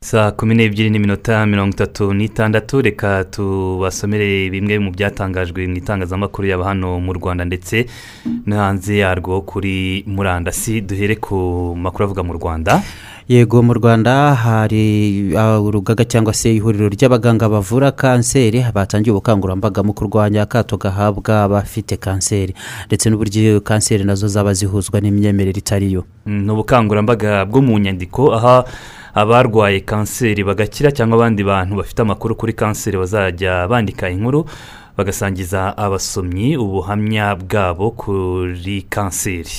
[0.04, 2.82] saa kumi n'ebyiri n'iminota mirongo itatu n'itandatu.
[2.82, 7.86] Reka tubasomere bimwe mu byatangajwe mu itangazamakuru yaba hano mu rwanda ndetse
[8.46, 10.80] no hanze yarwo kuri murandasi.
[10.84, 12.82] Duhere ku makuru avuga mu rwanda.
[13.28, 19.92] Yego mu rwanda hari uh, urugaga cyangwa se ihuriro ry'abaganga bavura kanseri batangiye ubukangurambaga mu
[19.94, 22.54] kurwanya akato gahabwa abafite kanseri.
[22.86, 28.64] Ndetse n'uburyo kanseri na zo zaba zihuzwa n'imyemerere itariyo ni ubukangurambaga bwo mu nyandiko aha
[29.14, 34.44] abarwaye kanseri bagakira cyangwa abandi bantu bafite amakuru kuri kanseri bazajya bandika inkuru.
[34.96, 39.50] Bagasangiza abasomyi ubuhamya bwabo kuri kanseri.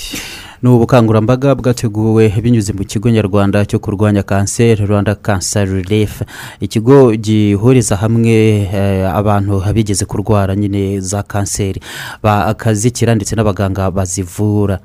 [0.64, 6.22] Ni ubukangurambaga bwateguwe binyuze mu kigo nyarwanda cyo kurwanya kanseri rwanda cancer relief.
[6.60, 8.34] Ikigo gihuriza hamwe
[8.74, 11.82] eh, abantu bigeze kurwara nyine za kanseri.
[12.24, 14.80] Bakazikira ndetse n'abaganga bazivura.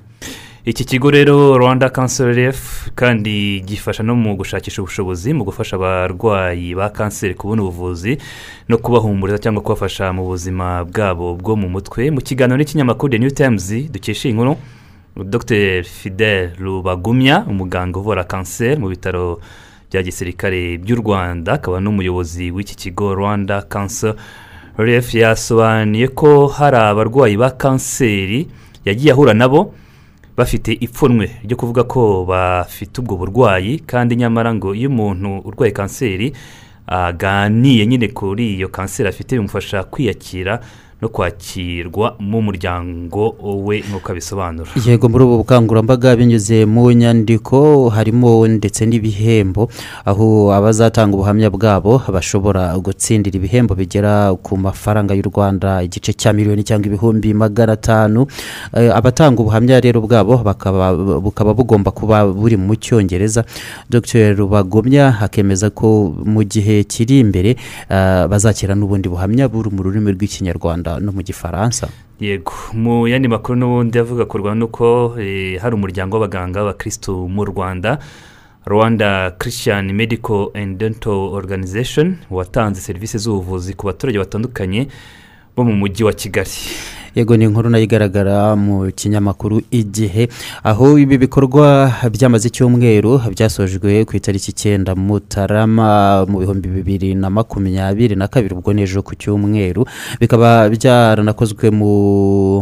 [0.65, 6.75] Iki kigo rero rwanda cancer relief kandi gifasha no mu gushakisha ubushobozi mu gufasha abarwayi
[6.75, 8.19] ba kanseri kubona ubuvuzi
[8.69, 12.11] no kubahumuriza cyangwa kubafasha mu buzima bwabo bwo mu mutwe.
[12.11, 14.57] Mu kiganiro n'ikinyamakuru new times dukesha iyi nkuru.
[15.25, 19.41] Dr fidel rubagumya umuganga uvura kanseri mu bitaro
[19.91, 24.15] bya gisirikare by'u rwanda akaba n'umuyobozi w'iki kigo rwanda cancer
[24.79, 28.47] relief yasobanuye ko hari abarwayi ba kanseri
[28.85, 29.75] yagiye ahura nabo
[30.37, 36.33] bafite ipfunwe ryo kuvuga ko bafite ubwo burwayi kandi nyamara ngo iyo umuntu urwaye kanseri
[36.87, 40.61] aganiye nyine kuri iyo kanseri afite bimufasha kwiyakira
[41.03, 43.35] no kwakirwa mu muryango
[43.65, 44.71] we nk'uko abisobanura.
[44.85, 49.71] Yego muri ubu bukangurambaga binyuze mu nyandiko harimo ndetse n'ibihembo
[50.05, 56.65] aho abazatanga ubuhamya bwabo bashobora gutsindira ibihembo bigera ku mafaranga y'u rwanda igice cya miliyoni
[56.65, 58.27] cyangwa ibihumbi magana atanu.
[58.77, 63.45] Eh, abatanga ubuhamya rero bwabo bakaba bukaba bugomba kuba buri mu cyongereza.
[63.89, 67.57] Dr rubagomya akemeza ko mu gihe kiri imbere
[67.89, 70.90] eh, bazakira n'ubundi buhamya buri mu rurimi rw'ikinyarwanda.
[70.99, 71.87] No mu gifaransa.
[72.21, 77.45] Yego mu yandi makuru n'ubundi avuga ku rwanda uko eh, hari umuryango w'abaganga b'abakirisitu mu
[77.45, 77.99] rwanda
[78.67, 84.89] rwanda christian medical and dental organization watanze serivisi z'ubuvuzi ku baturage batandukanye
[85.57, 86.51] bo mu mujyi wa kigali.
[87.15, 90.29] Yego ni inkuru na yo igaragara mu kinyamakuru igihe.
[90.65, 98.15] Aho ibi bikorwa byamaze icyumweru byasojwe ku itariki icyenda mutarama mu bihumbi bibiri na makumyabiri
[98.17, 99.85] na kabiri ubwo n'ejo ku cyumweru.
[100.21, 101.93] Bikaba byaranakozwe mu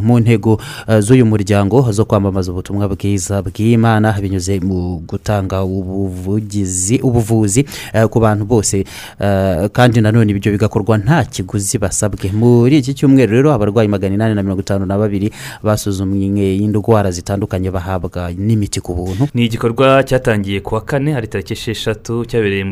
[0.00, 0.56] mu ntego
[0.88, 8.20] eh, z'uyu muryango zo kwamamaza ubutumwa bwiza bw'imana binyuze mu gutanga ubuvugizi ubuvuzi eh, ku
[8.20, 8.84] bantu bose
[9.20, 12.32] eh, kandi nanone ibyo bigakorwa nta kiguzi basabwe.
[12.32, 15.30] Muri iki cyumweru rero abarwayi magana inani na mirongo itanu na babiri
[15.62, 19.26] basuzumwe indwara zitandukanye bahabwa n'imiti ku buntu.
[19.34, 22.64] Ni igikorwa cyatangiye ku wa kane hari tariki esheshatu cyabereye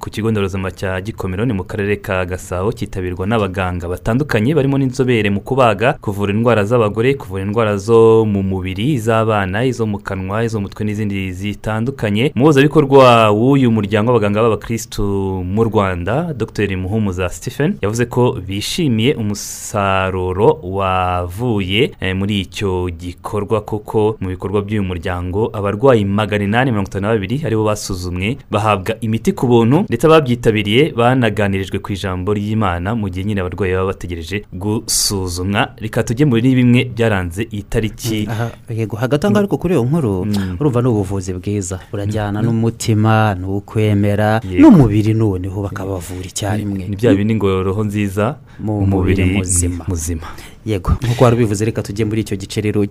[0.00, 5.30] ku kigo nderabuzima cya gikomero ni mu karere ka gasabo cyitabirwa n'abaganga batandukanye barimo n'inzobere
[5.30, 10.58] mu kubaga kuvura indwara z'abagore kuvura indwara zo mu mubiri iz'abana izo mu kanwa izo
[10.58, 12.32] mu mutwe n'izindi zitandukanye.
[12.36, 15.02] Umuhuzabikorwa w'uyu muryango w'abaganga b'abakirisitu
[15.44, 16.68] mu rwanda dr.
[16.76, 21.09] Muhumuza stephen yavuze ko bishimiye umusaruro wavuye
[22.00, 27.12] eh, muri icyo gikorwa kuko mu bikorwa by'uyu muryango abarwayi magana inani mirongo itanu na
[27.14, 33.08] babiri ari bo basuzumwe bahabwa imiti ku buntu ndetse ababyitabiriye banaganirijwe ku ijambo ry'imana mu
[33.08, 35.74] gihe nyine abarwayi baba bategereje gusuzumwa.
[35.78, 38.26] Reka tujye muri bimwe byaranze iyi tariki.
[38.30, 40.26] Aha, yego hagati aho ngaho ariko kuri iyo nkuru
[40.60, 41.80] urumva ni ubuvuzi bwiza.
[41.90, 44.60] Burajyana n'umutima n'ukwemera Yego.
[44.62, 46.88] n'umubiri noneho bakabavura icyarimwe.
[46.88, 49.24] Ni bya bindi ngo roho nziza mu mubiri
[49.88, 50.26] muzima.
[50.66, 52.86] Yego nk'uko wari ubivuze reka tujye muri icyo gice rero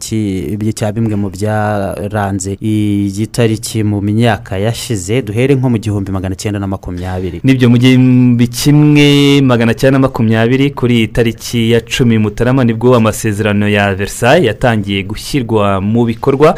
[0.76, 6.60] cya bimwe mu byaranze iyi tariki mu myaka yashize duhere nko mu gihumbi magana cyenda
[6.60, 7.42] na makumyabiri.
[7.44, 12.74] Nibyo mu gihumbi kimwe magana cyenda na makumyabiri kuri iyi tariki ya cumi mutarama ni
[12.74, 16.56] bwo amasezerano ya versailles yatangiye gushyirwa mu bikorwa.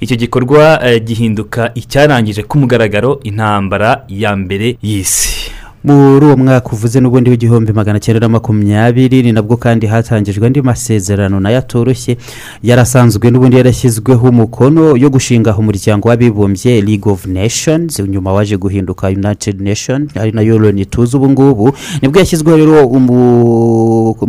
[0.00, 5.43] Icyo gikorwa eh, gihinduka icyarangije ku mugaragaro intambara ya mbere y'isi.
[5.84, 10.62] Muri uwo mwaka uvuze n'ubundi w'igihumbi magana cyenda na makumyabiri ni nabwo kandi hatangijwe andi
[10.62, 12.16] masezerano na yo atoroshye.
[12.62, 19.60] Yarasanzwe n'ubundi yarashyizweho umukono yo gushinga umuryango w'abibumbye league of nations nyuma waje guhinduka united
[19.60, 21.72] nation ari na yo loni tuzi ubu ngubu.
[22.02, 22.80] Nibwo yashyizweho rero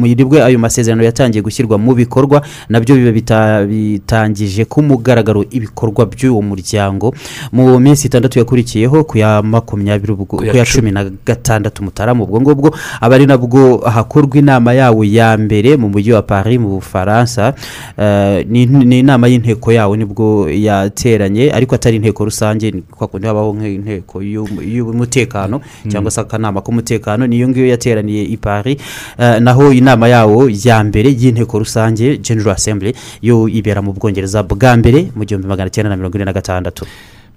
[0.07, 5.45] ni bwo ayo masezerano yatangiye gushyirwa mu bikorwa na byo biba bita- bitangije ku mugaragaro
[5.51, 7.15] ibikorwa by'uwo muryango.
[7.51, 10.91] Mu minsi itandatu yakurikiyeho ku ya makumyabiri Ku ya cumi.
[10.91, 11.05] na
[11.45, 12.23] gatandatu mutarama.
[12.23, 16.69] Ubwo ngubwo aba ari nabwo hakorwa inama yawo ya mbere mu mujyi wa paris mu
[16.81, 17.53] bufaransa
[17.97, 23.27] Eh, ni inama y'inteko yawo ni bwo yateranye ariko atari inteko rusange ni kwa kundi
[23.27, 28.77] habaho nk'inteko y'um- y'umutekano cyangwa se akanama k'umutekano niyo ngiyo yateraniye i paris.
[29.19, 34.75] Eh, naho inama yawo ya mbere y'inteko rusange general assembly yo ibera mu bwongereza bwa
[34.77, 36.85] mbere mu gihumbi magana cyenda na mirongo ine na gatandatu.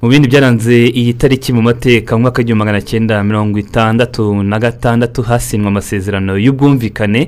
[0.02, 4.58] Mu bindi byaranze iyi tariki mu mateka mu mwaka w'igihumbi magana cyenda mirongo itandatu na
[4.58, 7.22] gatandatu hasinywe amasezerano y'ubwumvikane.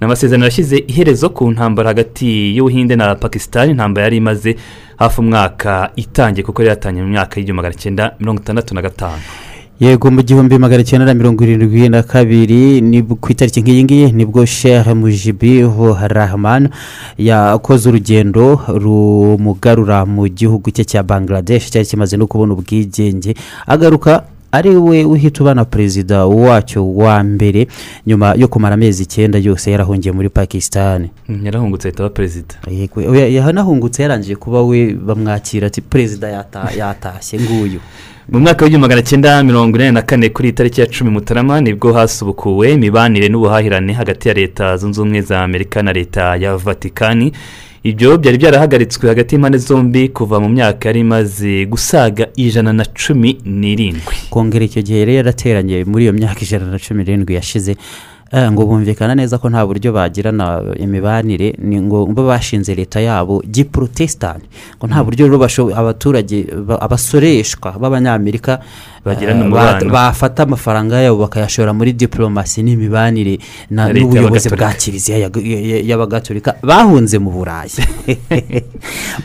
[0.00, 4.56] Ni amasezerano yashyize iherezo ku ntambara hagati y'ubuhinde na pakisitani intambara yari imaze
[4.96, 9.20] hafi umwaka itangiye kuko yari yatangiye mu myaka y'igihumbi magana cyenda mirongo itandatu na gatanu.
[9.80, 14.24] Yego mu gihumbi magana cyenda mirongo irindwi na kabiri ni ku itariki nk'iyi ngiyi ni
[14.24, 16.68] bwo shehe mujibihu rahman
[17.18, 23.34] yakoze urugendo rumugarura mu gihugu cye cya bangladesh cyari kimaze no kubona ubwigenge
[23.66, 24.22] agaruka
[24.54, 27.66] ari we uhita ubana perezida wacyo wa mbere
[28.06, 32.54] nyuma yo kumara amezi icyenda yose yarahungiye muri pakisitani Mm, yarahungutse ahita aba perezida.
[33.30, 37.80] Yanahungutse yarangije kuba we bamwakira ati perezida yata- yatashye nguyu.
[38.32, 41.74] Mu mwaka w'igihumbi magana cyenda mirongo inani na kane kuri tariki ya cumi mutarama ni
[41.74, 47.32] bwo hasubukuwe imibanire n'ubuhahirane hagati ya leta zunze ubumwe za amerika na leta ya vatikani
[47.84, 53.30] ibyo byari byarahagaritswe hagati y'impande zombi kuva mu myaka yari imaze gusaga ijana na cumi
[53.44, 54.14] n'irindwi.
[54.30, 57.76] Kongera icyo gihe yari yarateranye muri iyo myaka ijana na cumi n'irindwi yashize
[58.32, 64.46] eh, ngo bumvikana neza ko nta buryo bagirana imibanire ni ngo bashinze leta yabo giprotesitanti
[64.80, 65.36] ngo nta buryo rero
[65.76, 68.58] abaturage ba- abasoreshwa b'abanyamerika
[69.04, 69.84] Bagirana eh, umubano.
[69.90, 73.38] ba- bafata amafaranga yabo bakayashora muri diporomasi n'imibanire
[73.70, 77.70] n'ubuyobozi bwa kiliziya ya- ya- ya- y'abagatolika bahunze mu burayi.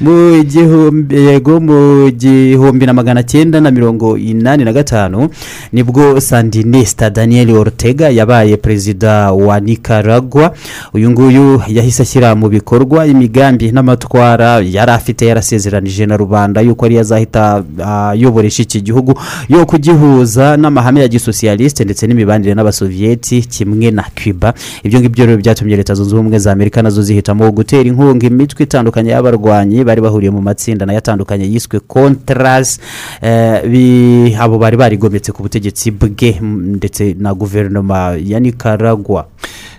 [0.02, 5.30] Mu gihumbi yego mu gihumbi na magana cyenda na mirongo inani na gatanu
[5.74, 10.54] ni bwo sandinista daniel ortega yabaye perezida wa nicaragua.
[10.94, 17.02] Uyu nguyu yahise ashyira mu bikorwa imigambi n'amatwara yari afite yarasezeranije na rubanda yuko ariyo
[17.02, 19.20] azahita ayoboresha iki gihugu
[19.50, 24.54] yo kugihuza n'amahame ya gisosiyalisite ndetse n'imibanire n'abasoviyeti kimwe na cuba.
[24.84, 28.64] Ibyo ngibyo rero byatumye leta zunze ubumwe za amerika na zo zihitamo gutera inkunga imitwe
[28.66, 32.80] itandukanye y'abarwanyi bari bahuriye mu matsinda na yo atandukanye yiswe contras.
[33.22, 39.28] Eh, abo bari barigometse ku butegetsi bwe ndetse na guverinoma ya nicaragua.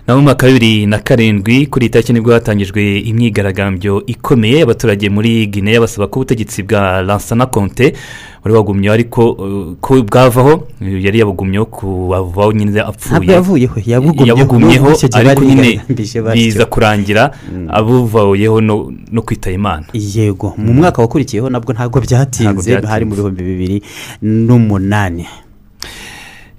[0.07, 4.59] Naho mu mwaka wa bibiri na karindwi kuri iyi tariki ni bwo hatangijwe imyigaragambyo ikomeye
[4.59, 7.93] y'abaturage muri guinea basaba ko ubutegetsi bwa lansana konte
[8.43, 13.29] wari wagumyeho ariko uh, ko bwavaho yari yabugumyeho kuvaho nyine apfuye.
[13.85, 14.89] Yabugumyeho.
[15.13, 15.81] ariko nyine
[16.33, 17.31] biza kurangira
[17.69, 19.85] abuvayeho no no kwitaba imana.
[19.93, 22.81] Yego mu mwaka wakurikiyeho nabwo ntabwo byatinze.
[22.87, 23.83] hari mu bihumbi bibiri
[24.21, 25.25] n'umunani.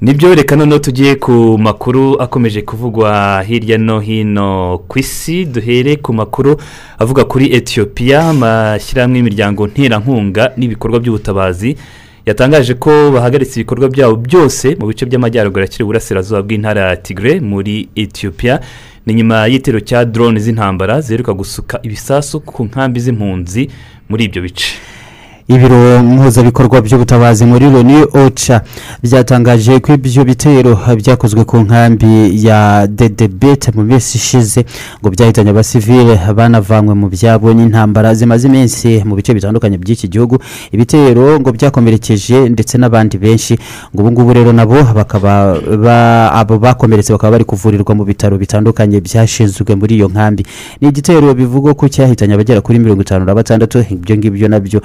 [0.02, 5.44] Ni byo reka noneho tugiye ku makuru akomeje kuvugwa hirya no hino ku isi.
[5.44, 6.56] Duhere ku makuru
[6.98, 11.76] avuga kuri etiyopiya amashyirahamwe y'imiryango nterankunga n'ibikorwa by'ubutabazi.
[12.26, 17.88] Yatangaje ko bahagaritse ibikorwa byabo byose mu bice by'amajyaruguru akiri uburasirazuba bw'intara ya tigre muri
[17.96, 18.60] etiyopiya
[19.06, 23.70] ni nyuma y'igitero cya drone z'intambara ziheruka gusuka ibisasu ku nkambi z'impunzi
[24.08, 24.66] muri ibyo bice.
[25.48, 28.60] Ibiro mpuzabikorwa by'ubutabazi muri loni oca
[29.02, 34.64] byatangaje ko ibyo bitero byakozwe ku nkambi ya dedebete mu minsi ishize
[35.00, 40.38] ngo byahitanye abasivile banavanywe mu byabo n'intambara zimaze iminsi mu bice bitandukanye by'iki gihugu.
[40.72, 43.58] Ibitero ngo byakomerekeje ndetse n'abandi benshi
[43.94, 49.00] ngo ubu ngubu rero nabo bakaba ba- abo bakomeretse bakaba bari kuvurirwa mu bitaro bitandukanye
[49.00, 50.46] byashinzwe muri iyo nkambi.
[50.80, 54.80] Ni igitero bivugwa ko cyahitanye abagera kuri mirongo itanu na batandatu ibyo ngibyo na byo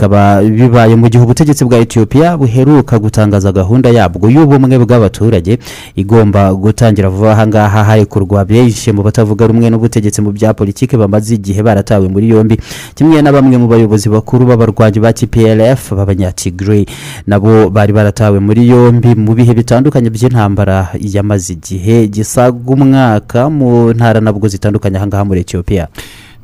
[0.00, 5.56] bikaba bibaye mu gihe ubutegetsi bwa etiyopiya buheruka gutangaza gahunda yabwo y'ubumwe bw'abaturage
[5.96, 7.32] igomba gutangira vuba.
[7.32, 12.28] Aha ngaha harekurwa benshi mu batavuga rumwe n'ubutegetsi mu bya politiki bamaze igihe baratawe muri
[12.28, 12.60] yombi.
[12.94, 16.84] Kimwe na bamwe mu bayobozi bakuru b'abarwanyi ba tplf b'abanyatigray
[17.26, 24.20] nabo bari baratawe muri yombi mu bihe bitandukanye by'intambara yamaze igihe gisaga umwaka mu ntara
[24.20, 25.88] nabwo zitandukanye aha ngaha muri etiyopiya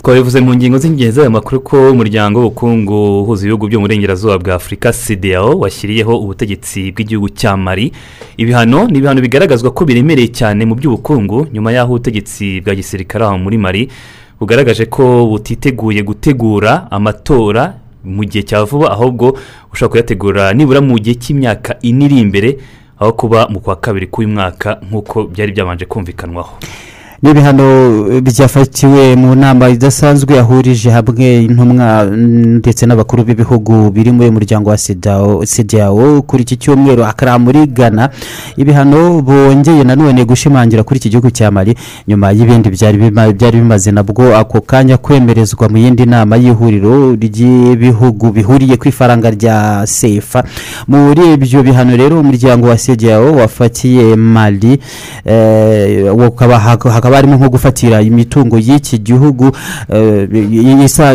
[0.02, 4.54] twabivuze mu ngingo z'ingenzi z'aya makuru ko umuryango w'ubukungu uhuza ibihugu byo mu burengerazuba bwa
[4.54, 7.92] afurika cdao washyiriyeho ubutegetsi bw'igihugu cya mari
[8.36, 13.38] ibihano ni ibihano bigaragazwa ko biremereye cyane mu by'ubukungu nyuma y'aho ubutegetsi bwa gisirikare aho
[13.38, 13.82] muri mari
[14.40, 19.38] bugaragaje ko butiteguye gutegura amatora mu gihe cya vuba ahubwo
[19.70, 22.58] ushobora kuyategura nibura mu gihe cy'imyaka ine iri imbere
[22.98, 26.58] aho kuba mu kwa kabiri k'uyu mwaka nk'uko byari byabanje kumvikanwaho.
[27.22, 27.64] Ni ibihano
[28.20, 32.04] byafatiwe mu nama idasanzwe yahurije hamwe intumwa
[32.58, 34.78] ndetse n'abakuru b'ibihugu biri muri uyu muryango wa
[35.46, 37.04] sedawo kuri iki cyumweru.
[37.04, 38.10] Akara muri ghana
[38.56, 41.74] ibihano bongeye nanone gushimangira kuri iki gihugu cya mari
[42.08, 48.32] nyuma y'ibindi byari bima- byari bimaze nabwo ako kanya kwemerezwa mu yindi nama y'ihuriro ry'ibihugu
[48.34, 50.42] bihuriye ku ifaranga rya sefa.
[50.88, 54.80] Muri ibyo bihano rero umuryango wa sedawo wafatiye mari
[55.24, 56.10] eh,
[57.12, 59.50] hakaba harimo nko gufatira imitungo y'iki gihugu
[59.88, 60.28] eh,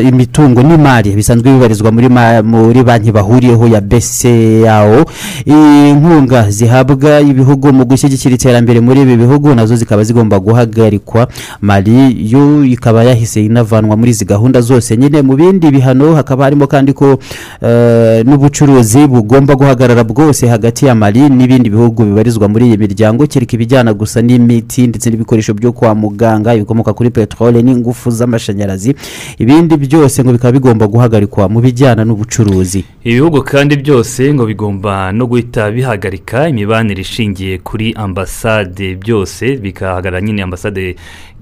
[0.07, 5.05] imitungo n'imari bisanzwe bibarizwa muri banki bahuriyeho ya BCAO
[5.45, 11.27] inkunga zihabwa ibihugu mu gushyigikira iterambere muri ibi bihugu na zo zikaba zigomba guhagarikwa.
[11.61, 14.97] Mari yo ikaba yahise inavanwa muri izi gahunda zose.
[14.97, 17.17] Nyine mu bindi bihano hakaba harimo kandi ko
[17.61, 23.55] eh, n'ubucuruzi bugomba guhagarara bwose hagati ya mari n'ibindi bihugu bibarizwa muri iyi miryango kereka
[23.55, 28.95] ibijyana gusa n'imiti ndetse n'ibikoresho byo kwa muganga ibikomoka kuri peteroli n'ingufu z'amashanyarazi
[29.37, 32.83] ibindi byose ngo bikaba bigomba guhagarikwa mu bijyana n'ubucuruzi.
[33.03, 38.95] Ibihugu kandi byose ngo bigomba no guhita bihagarika imibanire ishingiye kuri ambasade.
[38.95, 40.95] Byose bikahagarara nyine ambasade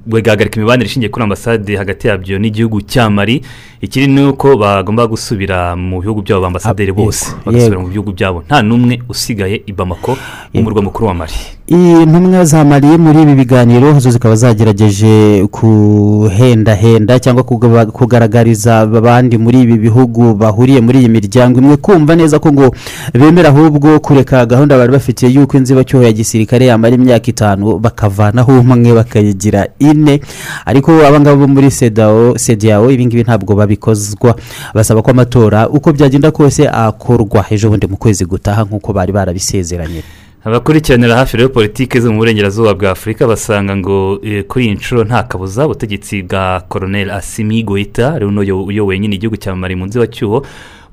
[0.06, 3.42] bigahagarika imibanire ishingiye kuri ambasade hagati yabyo n'igihugu cya mari
[3.86, 8.42] ikiri ni uko bagomba gusubira mu bihugu byabo bambasaderi bose yego, bagasubira mu bihugu byabo
[8.48, 10.18] nta n'umwe usigaye i bamako
[10.54, 11.34] umurwa mukuru wa mari
[11.68, 17.44] intumwa za mari muri ibi biganiro zo zikaba zagerageje kuhendahenda cyangwa
[17.92, 22.70] kugaragariza abandi muri ibi bihugu bahuriye muri iyi miryango imwe kumva neza ko ngo
[23.14, 28.94] bemera ahubwo kureka gahunda bari bafitiye y'uko inzibacyuho ya gisirikare yamara imyaka itanu bakavanaho umwe
[28.94, 30.22] bakayigira ine
[30.66, 34.36] ariko abangaba bo muri sedao sediyawo ibingibi ntabwo babikozwa
[34.74, 40.04] basaba ko amatora uko byagenda kose akorwa ejo bundi mu kwezi gutaha nk'uko bari barabisezeranye.
[40.46, 45.04] Abakurikiranira hafi rero politiki zo mu burengerazuba bwa afurika basanga ngo eh, kuri iyi nshuro
[45.04, 49.86] nta kabuza ubutegetsi bwa koroneli asimi goita ari uno uyoboye nyine igihugu cya mari mu
[49.86, 50.46] nzibacyuho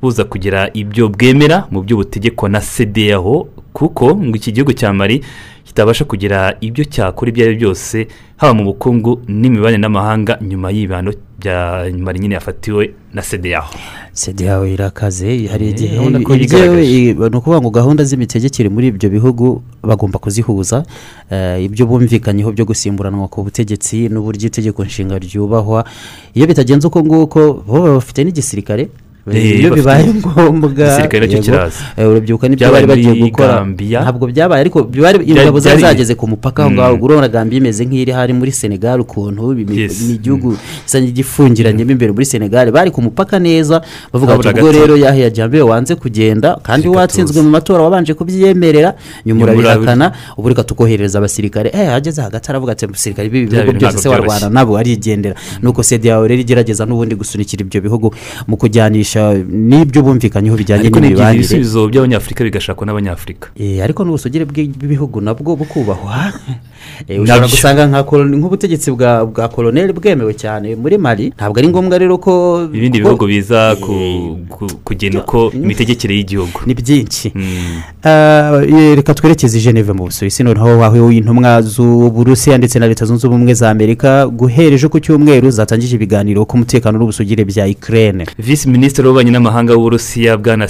[0.02, 5.22] buza kugira ibyo bwemera mu by'ubutegeko na sedeyaho kuko ngo iki gihugu cya mari
[5.64, 11.14] kitabasha kugira ibyo cyakora ibyo ari byo byose haba mu bukungu n'imibanire n'amahanga nyuma y'ibihano
[11.38, 13.70] bya mari nyine yafatiwe na sedeyaho
[14.12, 20.18] sede yawe irakaze hari Eh, igihe ni ukuvuga ngo gahunda z'imitegekere muri ibyo bihugu bagomba
[20.18, 20.82] kuzihuza
[21.30, 25.84] eh, ibyo bumvikanyeho byo gusimburanwa ku butegetsi n'uburyo itegeko nshinga ryubahwa.
[26.34, 28.90] Iyo bitagenze uko nguko bo baba bafite n'igisirikare
[29.30, 30.70] iyo bibaye ngombwa.
[30.70, 31.78] igisirikare na cyo kiraza.
[31.96, 33.62] eh, urubyiruko ni byo bari bagiye gukora.
[34.02, 34.78] Ntabwo byabaye ariko
[35.22, 36.76] ingabo zari zageze ku mupaka aho Mm.
[36.76, 39.86] ngaho urabona imeze nk'iri hari muri senegal ukuntu ni
[40.18, 42.66] igihugu gisa n'igifungiranyemo imbere muri senegal.
[42.74, 43.78] Bari ku mupaka neza
[44.10, 48.94] bavuga bati ubwo rero yahiya jambe wanze kugenda kandi watsinzwe mu matora wabanje kubyemerera.
[49.26, 51.70] Nyuma urabihakana ubu reka tukohereza abasirikare.
[51.70, 55.34] Eh hageze hagati aravuga ati abasirikare b'ibi bihugu byose se warwana nabo arigendera.
[55.62, 58.10] Nuko sede yawe rero igerageza n'ubundi gusunikira ibyo bihugu
[58.48, 59.11] mu kujyanisha
[59.48, 61.34] n'ibyo bumvikanyeho bijyanye n'imibanire.
[61.36, 63.48] ibisubizo by'abanyafurika bigashakwa n'abanyafurika.
[63.60, 66.32] Eh, ariko n'ubusugire bw'i- bw'ibihugu nabwo bukubahwa.
[67.08, 71.30] Eh, ushobora gusanga nk'ubutegetsi bwa koloneli bwemewe cyane muri mali.
[71.30, 74.42] Ntabwo ari ngombwa rero ko ibindi bihugu biza ku-
[74.84, 76.66] kugena uko imitegekere y'igihugu.
[76.66, 77.30] Ni byinshi.
[78.02, 80.42] Eh, reka twerekeze geneve mu busuwisi.
[80.42, 85.50] Noneho wahuye intumwa z'uburusiya ndetse na leta zunze ubumwe za amerika guhera ejo ku cyumweru
[85.50, 90.68] zatangije ibiganiro ku mutekano n'ubusugire bya ikirere visi minisitiri w'ububanyi n'amahanga w'uburusiya bwana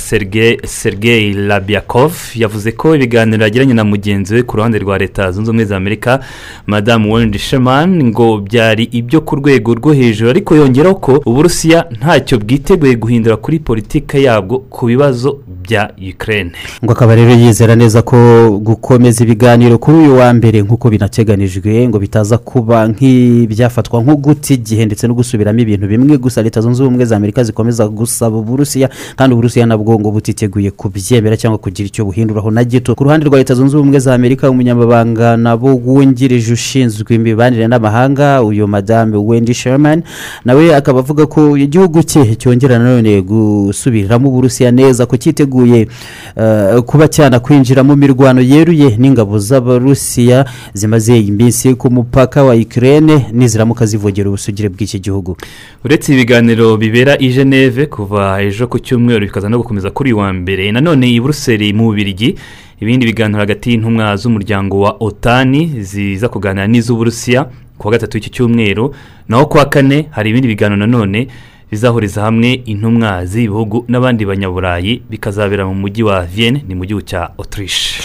[0.67, 5.65] sergei labyakov yavuze ko ibiganiro yagiranye na mugenzi we ku ruhande rwa leta zunze ubumwe
[5.65, 6.21] za amerika
[6.67, 12.39] madamu wendi sheman ngo byari ibyo ku rwego rwo hejuru ariko yongeraho ko uburusiya ntacyo
[12.39, 16.51] bwiteguye guhindura kuri politiki yabwo ku bibazo bya ukraine.
[16.85, 18.17] Ngo akaba rero yizera neza ko
[18.59, 24.87] gukomeza ibiganiro kuri uyu wa mbere nk'uko binateganijwe ngo bitaza kuba nk'ibyafatwa nko guta igihe
[24.87, 27.89] ndetse no gusubiramo ibintu bimwe gusa leta zunze ubumwe za amerika zikomeza
[28.23, 32.95] gusaba uburusiya kandi uburusiya nabwo ngo butiteguye kubyemera cyangwa kugira icyo buhinduraho na gito.
[32.95, 38.69] Ku ruhande rwa leta zunze ubumwe za amerika umunyamabanga nabo wungirije ushinzwe imibanire n'amahanga uyu
[38.69, 40.03] madame wendy sherman
[40.45, 45.89] nawe akaba avuga ko igihugu cye cyongera nanone gusubiramo uburusiya neza ko cyiteguye
[46.37, 53.87] eh, kuba cyanakwinjira mu mirwano yeruye n'ingabo z'abarusiya zimaze iminsi ku mupaka wa ikirere niziramuka
[53.87, 55.37] zivogera ubusugire bw'iki gihugu.
[55.85, 60.73] Uretse ibiganiro bibera i geneve kuva ejo ku cyumweru bikaza no gukomeza kuri wa mbere.
[60.73, 62.35] Nanone i buruseli mu bubirigi
[62.81, 67.47] ibindi biganiro hagati y'intumwa z'umuryango wa otani ziza kuganira n'iz'uburusiya
[67.79, 68.95] ku wa gatatu w'iki cyumweru.
[69.29, 71.29] Naho ku wa kane hari ibindi biganiro nanone
[71.71, 77.31] bizahuriza hamwe intumwa z'ibihugu n'abandi banyaburayi bikazabera mu mujyi wa vienne ni mu gihugu cya
[77.39, 78.03] autriche.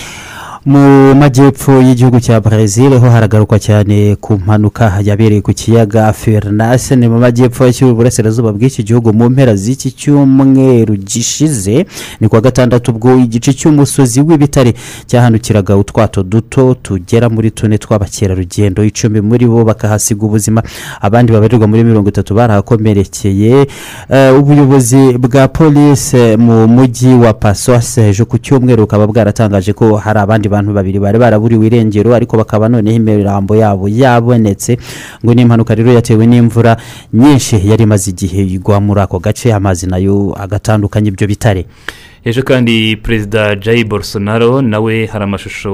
[0.68, 7.08] Mu majyepfo y'igihugu cya brezil ho haragarukwa cyane ku mpanuka yabereye ku kiyaga fernase ni
[7.08, 11.86] mu majyepfo y'uburasirazuba bw'iki gihugu mu mpera z'iki cyumweru gishize
[12.20, 14.74] ni kuwa gatandatu ubwo igice cy'umusozi w'ibitare
[15.06, 18.84] cyahanukiraga utwato duto tugera muri tune tw'abakerarugendo.
[18.84, 20.64] Icumi muri bo bakahasiga ubuzima
[21.02, 23.68] abandi babarirwa muri mirongo itatu barahakomerekeye.
[24.10, 30.20] Eh, ubuyobozi bwa polisi mu mujyi wa pasos ejo ku cyumweru bukaba bwaratangaje ko hari
[30.20, 34.78] abandi bantu babiri bari baraburiwe irengero ariko bakaba noneho imirambo yabo yabonetse.
[35.24, 36.78] Ngo ni impanuka rero yatewe n'imvura
[37.14, 41.66] nyinshi yari imaze igihe igwa muri ako gace amazi na yo agatandukanya ibyo bitare.
[42.28, 45.72] Ejo kandi perezida jayi bolsonaro nawe hari amashusho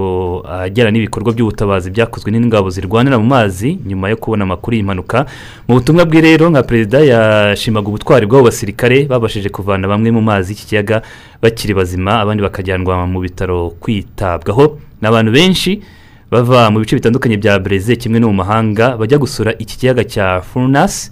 [0.50, 5.26] ajyana n'ibikorwa by'ubutabazi byakozwe n'ingabo zirwanira mu mazi nyuma yo kubona amakuru y'impanuka.
[5.68, 10.54] Mu butumwa bwe rero nka perezida yashimaga ubutwari bw'abo basirikare babashije kuvana bamwe mu mazi
[10.54, 11.02] y'iki kiyaga
[11.42, 14.78] bakiri bazima abandi bakajyanwa mu bitaro kwitabwaho.
[15.02, 15.82] Ni abantu benshi
[16.32, 20.42] bava mu bice bitandukanye bya breze kimwe no mu mahanga bajya gusura iki kiyaga cya
[20.42, 21.10] furunasi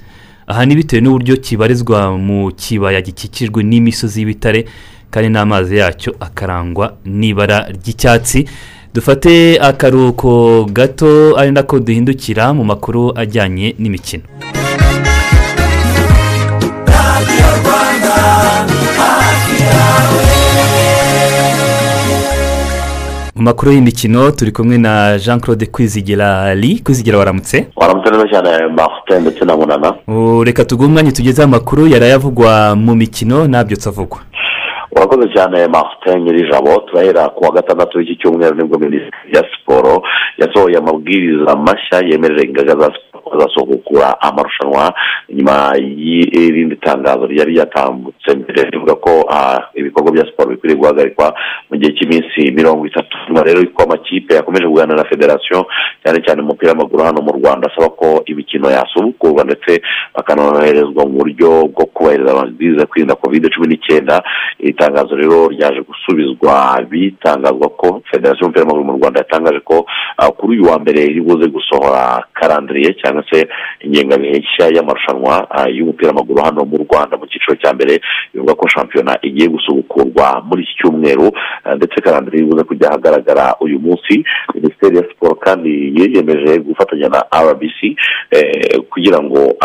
[0.48, 4.66] aha ni bitewe n'uburyo kibarizwa mu kibaya gikikijwe n'imisozi y'ibitare.
[5.12, 8.46] Kandi n'amazi yacyo akarangwa n'ibara ry'icyatsi.
[8.94, 14.24] Dufate akaruhuko gato ari nako duhindukira mu makuru ajyanye n'imikino.
[23.36, 27.66] Mu makuru y'imikino turi kumwe na jean claude kwizigira ari kwizigira waramutse?
[27.76, 29.94] Waramutse neza cyane martin ndetse na munana.
[30.08, 34.20] Uh, reka tuguhe umwanya tugezeho amakuru yarayavugwa mu mikino ntabyutse avugwa.
[34.96, 40.04] Urakoze cyane martin nyir'ijabo turahera ku wa gatandatu w'iki cyumweru ni bwo minisitiri ya siporo
[40.38, 44.94] yasohoye amabwiriza mashya yemerera ingaga za siporo kuzasukura amarushanwa
[45.30, 49.12] nyuma y'irindi tangazo ryari ryatambutse mbere rivuga ko
[49.76, 51.34] ibikorwa bya siporo bikwiriye guhagarikwa
[51.70, 53.18] mu gihe cy'iminsi mirongo itatu.
[53.28, 55.66] Nyuma rero ko amakipe yakomeje kuganira na federasiyo
[56.04, 59.82] cyane cyane umupira w'amaguru hano mu rwanda asaba ko imikino yasubukurwa ndetse
[60.16, 64.24] bakanoherezwa mu buryo bwo kubahiriza amabwiriza kwirinda kovide cumi n'icyenda.
[64.60, 69.86] Iri tangazo rero ryaje gusubizwa bitangazwa ko federasiyo y'umupira w'amaguru mu rwanda yatangaje ko
[70.38, 73.48] kuri uyu wa mbere iri buze gusohora karandiriye cyangwa cyangwa se
[73.82, 78.00] ingengabihe nshya y'amarushanwa ah, y'umupira w'amaguru hano mu rwanda mu cyiciro cya mbere
[78.34, 81.28] bivuga ko shampiyona igiye gusubukurwa muri iki cyumweru
[81.64, 84.24] ah, ndetse karandire ibuze kujya ahagaragara uyu munsi.
[84.56, 87.20] Minisiteri ya siporo kandi yiyemeje gufatanya na
[87.52, 87.80] rbc
[88.32, 89.56] eh, kugira ngo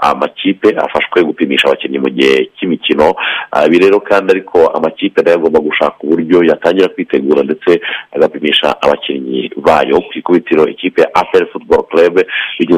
[0.00, 3.14] amakipe afashwe gupimisha abakinnyi mu gihe cy'imikino.
[3.52, 7.80] Ah, ibi rero kandi ariko amakipe na yo agomba gushaka uburyo yatangira kwitegura ndetse
[8.16, 12.20] agapimisha abakinnyi bayo ku ikubitiro ikipe ya apel football club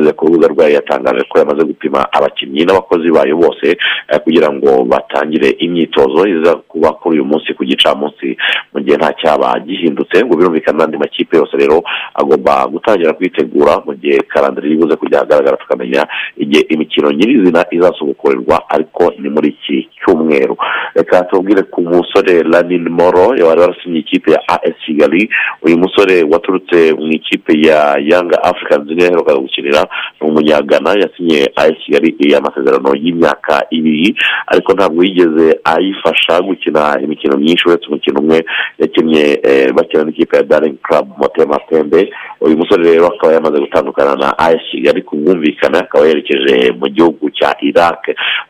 [0.00, 3.76] bigeze ku rubuga rwayo yatangaje ko yamaze gupima abakinnyi n'abakozi bayo bose
[4.08, 8.36] eh, kugira ngo batangire imyitozo iza kuba kuri uyu munsi ku gicamunsi
[8.72, 11.82] mu gihe nta cyaba gihindutse ngo birumvikane n'andi makipe yose rero
[12.14, 16.02] agomba gutangira kwitegura mu gihe karandire ibuze kujya ahagaragara tukamenya
[16.36, 20.56] igihe imikino nyirizina izasubukurirwa ariko ni muri iki cyumweru.
[20.94, 25.28] Reka tubwire ku musore lanin moro wari warasinye ikipe ya as kigali.
[25.62, 29.80] Uyu musore waturutse mu ikipe ya yanga africans niyo yaherukaga gukinira.
[29.80, 29.89] ni
[30.20, 34.14] umunyagana yasinye as kigali amasezerano y'imyaka ibiri
[34.46, 38.44] ariko ntabwo yigeze ayifasha gukina imikino myinshi uretse umukino umwe
[38.78, 44.14] yakinnye eh, bakina n'ikipe ya daring club motema pembe uyu musore rero akaba yamaze gutandukana
[44.16, 48.02] na as kigali ku bwumvikane akaba yerekeje mu gihugu cya iraq.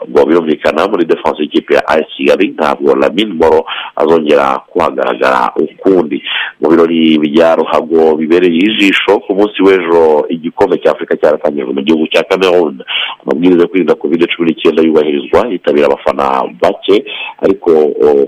[0.04, 3.64] Ubwo birumvikana muri defense y'ikipe ya as kigali ntabwo lamin moro
[3.96, 6.22] azongera kuhagaragara ukundi.
[6.60, 12.06] Mu birori bya ruhago bibereye ijisho ku munsi w'ejo igikombe cya afurika cyaratangijwe mu gihugu
[12.12, 12.82] cya cameroon.
[13.22, 16.24] Amabwiriza yo kwirinda covid cumi n'icyenda yubahirizwa yitabira abafana
[16.62, 17.04] bake
[17.44, 17.70] ariko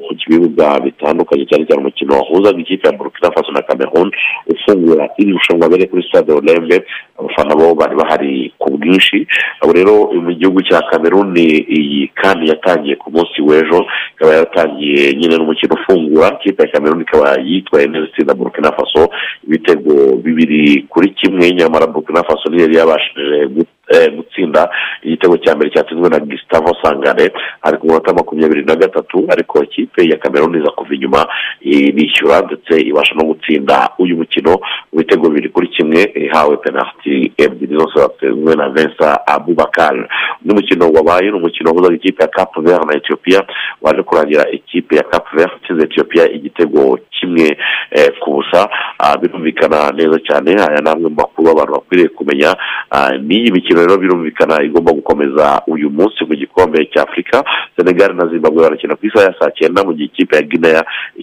[0.06, 4.10] ku bibuga bitandukanye cyane cyane umukino wahuzaga ikipe ya burkina faso na cameroon
[4.52, 6.84] ufungura iri rushanwa bere kuri stade olembe
[7.22, 9.26] abafana bo bari bahari ku bwinshi.
[9.62, 13.86] Abo rero mu gihugu cya cameroon iyi kandi yatangiye ku munsi w'ejo
[14.18, 16.34] ikaba yaratangiye nyine n'umukino ufungura.
[16.42, 19.08] Ikipe ya cameroon ikaba yitwaye neza itsinda burkina faso
[19.46, 23.81] ibitego bibiri kuri kimwe nyamara burkina faso niyo yari yabashije gu- eh,
[24.16, 24.70] gutsinda
[25.02, 27.32] igitego cya mbere cyatsinzwe na gustavo sangare
[27.62, 31.26] ari ku munota makumyabiri na gatatu ariko ikipe ya cameroon iza kuva inyuma
[31.60, 34.50] irishyura ndetse ibasha no gutsinda uyu mukino
[34.92, 40.08] mu bitego bibiri kuri kimwe ihawe penaliti ebyiri zose zatsinzwe na vincent abubakar.
[40.42, 43.42] Undi mukino wabaye ni umukino wahuzaga ikipe ya cap vert na ethiopia
[43.82, 47.56] waje kurangira ikipe ya cap vert itsinze ethiopia igitego kimwe
[47.90, 48.68] eh, ku busa
[48.98, 52.56] Ah, birumvikana neza cyane aya ni amwe mu makuru abantu bakwiriye kumenya
[52.90, 57.44] Ah, n'iyi mikino rero birumvikana igomba gukomeza uyu munsi mu gikombe cya afurika
[57.76, 60.82] senegal na zimbabwe barakina ku isaha ya saa cyenda mu gihe ikipe ya guinea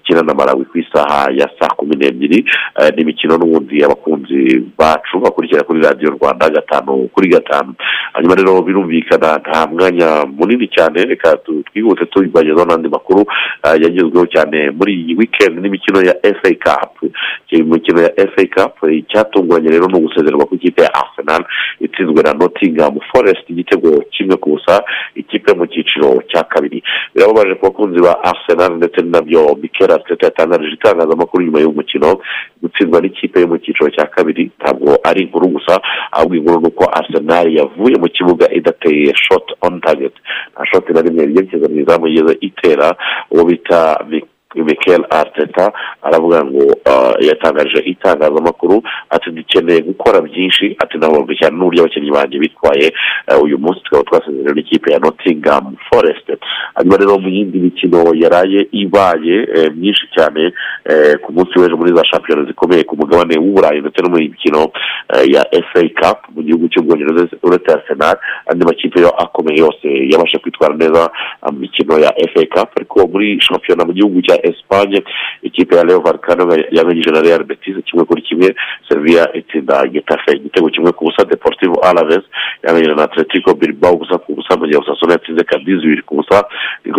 [0.10, 2.42] ikina na malawi ku isaha ya saa kumi n'ebyiri
[2.80, 7.74] Eh, ni imikino n'ubundi abakunzi bacu bakurikira kuri radiyo rwanda gatanu kuri gatanu.
[8.14, 13.26] Hanyuma rero birumvikana nta mwanya munini cyane reka twihute tubagezaho n'andi makuru
[13.64, 17.12] ah, yagezweho cyane muri iyi weekend n'imikino ya fa cup.
[17.52, 21.44] Iyi mikino ya fa cup icyatunguranye rero ni ugusezerwa ku ikipe ya arsenal
[21.80, 24.84] itsinzwe na nottingham forest igitego kimwe ku busa
[25.16, 26.84] ikipe mu cyiciro cya kabiri.
[27.16, 32.10] Birababaje ku bakunzi ba arsenal ndetse na byo mikel arteta yatangarije itangazamakuru nyuma y'uwo mukino
[32.62, 35.82] gutsindwa n'ikipe yo mu cyiciro cya kabiri ntabwo ari inkuru gusa
[36.12, 40.14] ahubwo inkuru ni uko arsenal yavuye mu kibuga idateye shot on target
[40.54, 42.96] nta shot na rimwe yerekeza mu izamu yigeze itera
[43.32, 44.00] uwo bita
[44.56, 45.72] mikel arteta
[46.02, 52.40] aravuga ngo uh, yatangaje itangazamakuru ati dukeneye gukora byinshi ati nabonye cyane n'uburyo abakinnyi banjye
[52.40, 52.94] bitwaye
[53.32, 56.28] uh, uyu munsi tukaba twasezerewe n'ikipe ya nottingham forest.
[56.76, 60.52] Hanyuma rero mu yindi mikino yaraye ibaye eh, myinshi cyane
[61.22, 64.72] ku munsi w'ejo muri za shampiyona zikomeye ku mugabane w'uburayi ndetse no mu mikino
[65.34, 68.18] ya fa cup mu gihugu cy'ubwongereza uretse arsenal
[68.52, 71.12] andi makipe yo akomeye yose yabasha kwitwara neza
[71.52, 72.70] mu mikino ya fa cup.
[72.78, 75.04] Ariko muri shampiyona mu gihugu cya Espagne
[75.42, 78.56] ikipe ya Leo Vallecano yanganyije na Real Betis kimwe kuri kimwe
[78.90, 82.24] Sevilla itsinda Getafe igitego kimwe ku busa Deportivo Alaves
[82.64, 86.44] yanganyije na Atletico Bilbao ubusa ku busa mu gihe Osasuna yatsinze Cadiz bibiri ku busa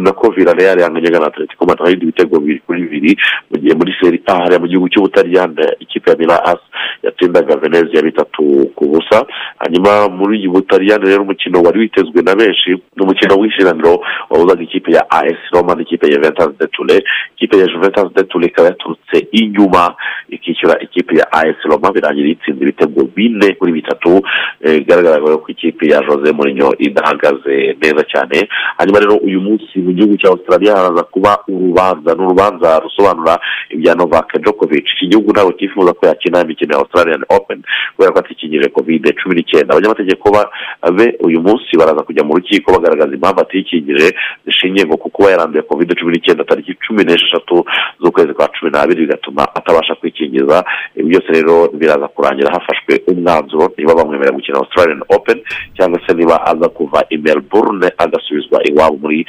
[0.00, 3.16] nako Villarreal yanganyaga na Atletico Madrid ibitego bibiri kuri bibiri
[3.50, 6.60] mu gihe muri Serie A hariya mu gihugu cy'Ubutaliyani ikipe ya Milan AC
[7.02, 9.26] yatsindaga Venezia bitatu ku busa
[9.58, 14.92] hanyuma muri uyu Butaliyani rero umukino wari witezwe na benshi ni umukino w'ishiraniro wahuzaga ikipe
[14.92, 17.00] ya AS Roma n'ikipe ya Juventus de Turin
[17.40, 19.94] ikipe ya Juventus de Turin ikaba yaturutse inyuma
[20.28, 24.20] ikishyura ikipe ya AS Roma birangira itsinze ibitego bine kuri bitatu
[24.60, 29.92] eh, bigaragara ko ikipe ya Jose Mourinho idahagaze neza cyane hanyuma rero uyu munsi mu
[29.92, 34.84] gihugu cya Australia haraza kuba urubanza ni urubanza rusobanura ibya Novak Djokovic.
[34.96, 37.62] Iki gihugu ntabwo cyifuza ko yakina imikino ya Australian Open
[37.96, 40.50] kubera ko atikingije covid cumi n'icyenda abanyamategeko ba-
[40.96, 44.14] be uyu munsi baraza kujya mu rukiko bagaragaza impamvu atikingije
[44.46, 47.64] zishingiye ku kuba yaranduye covid cumi n'icyenda tariki cumi n'esheshatu
[48.02, 50.64] z'ukwezi kwa cumi n'abiri bigatuma atabasha kwikingiza.
[50.96, 55.38] Ibi byose rero biraza kurangira hafashwe umwanzuro niba bamwemerera gukina australian open
[55.76, 59.26] cyangwa se niba aza kuva i melbourne agasubizwa iwabo muri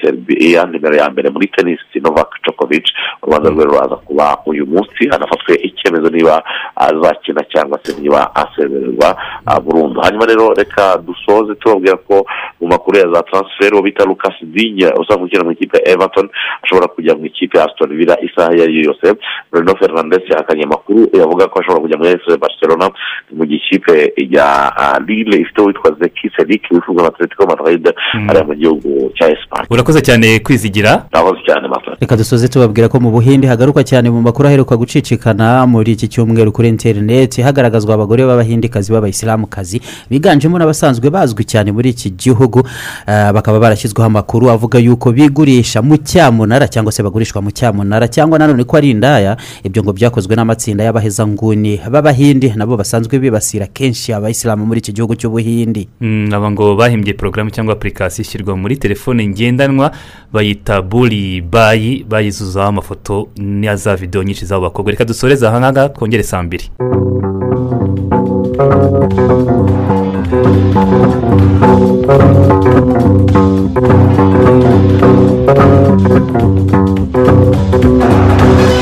[0.00, 2.86] serbia nimero ya mbere muri tenisi novak Djokovic.
[3.22, 6.42] Urubanza rwe ruraza kuba uyu munsi hanafatwe icyemezo niba
[6.76, 9.16] azakina cyangwa se niba asemererwa
[9.46, 10.00] ah, burundu.
[10.00, 12.26] Hanyuma rero reka dusoze tubabwira ko
[12.60, 16.28] mu makuru ya za transfer uwo bita lucas dinya usanzwe ukina mu ikipe ya everton
[16.62, 19.20] ashobora kujya mu ikipe ya aston villa isaha iyo ari yo yose
[19.52, 22.90] bruno fernandes yahakanye amakuru yavuga ko ashobora kujya muri fc barcelona
[23.32, 25.40] mu gikipe ya ah, lille.
[25.40, 27.92] Ifite uwitwa zeki sedik wifuzwa na atletico madrid
[28.28, 31.04] ariya mu gihugu cya esipanye urakoze cyane kwizigira.
[31.12, 35.66] Urakoze cyane mata reka dusoze tubabwira ko mu buhinde hagaruka cyane mu makuru aheruka gucicikana
[35.66, 42.10] muri iki cyumweru kuri interineti hagaragazwa abagore b'abahindikazi b'abayisilamukazi biganjemo n'abasanzwe bazwi cyane muri iki
[42.10, 42.60] gihugu.
[43.08, 48.01] Eh, bakaba barashyizweho amakuru avuga yuko bigurisha mu cyamunara cyangwa se bagurishwa mu cyamunara.
[48.08, 54.12] Cyangwa nanone ko ari indaya ibyo ngo byakozwe n'amatsinda y'abahezanguni b'abahindi nabo basanzwe bibasira kenshi
[54.12, 55.88] abayisilamu muri iki gihugu cy'ubuhindi.
[56.00, 59.92] Mm, aba ngo bahimbye porogaramu cyangwa apurikasiyo ishyirwa muri telefone ngendanwa
[60.32, 64.90] bayita buri bayi bayizuzaho amafoto na za videwo nyinshi z'abo bakobwa.
[64.90, 66.70] Reka dusoreze aha ngaha twongere saa mbiri.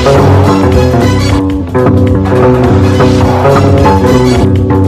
[0.03, 0.31] Thank
[4.71, 4.80] you.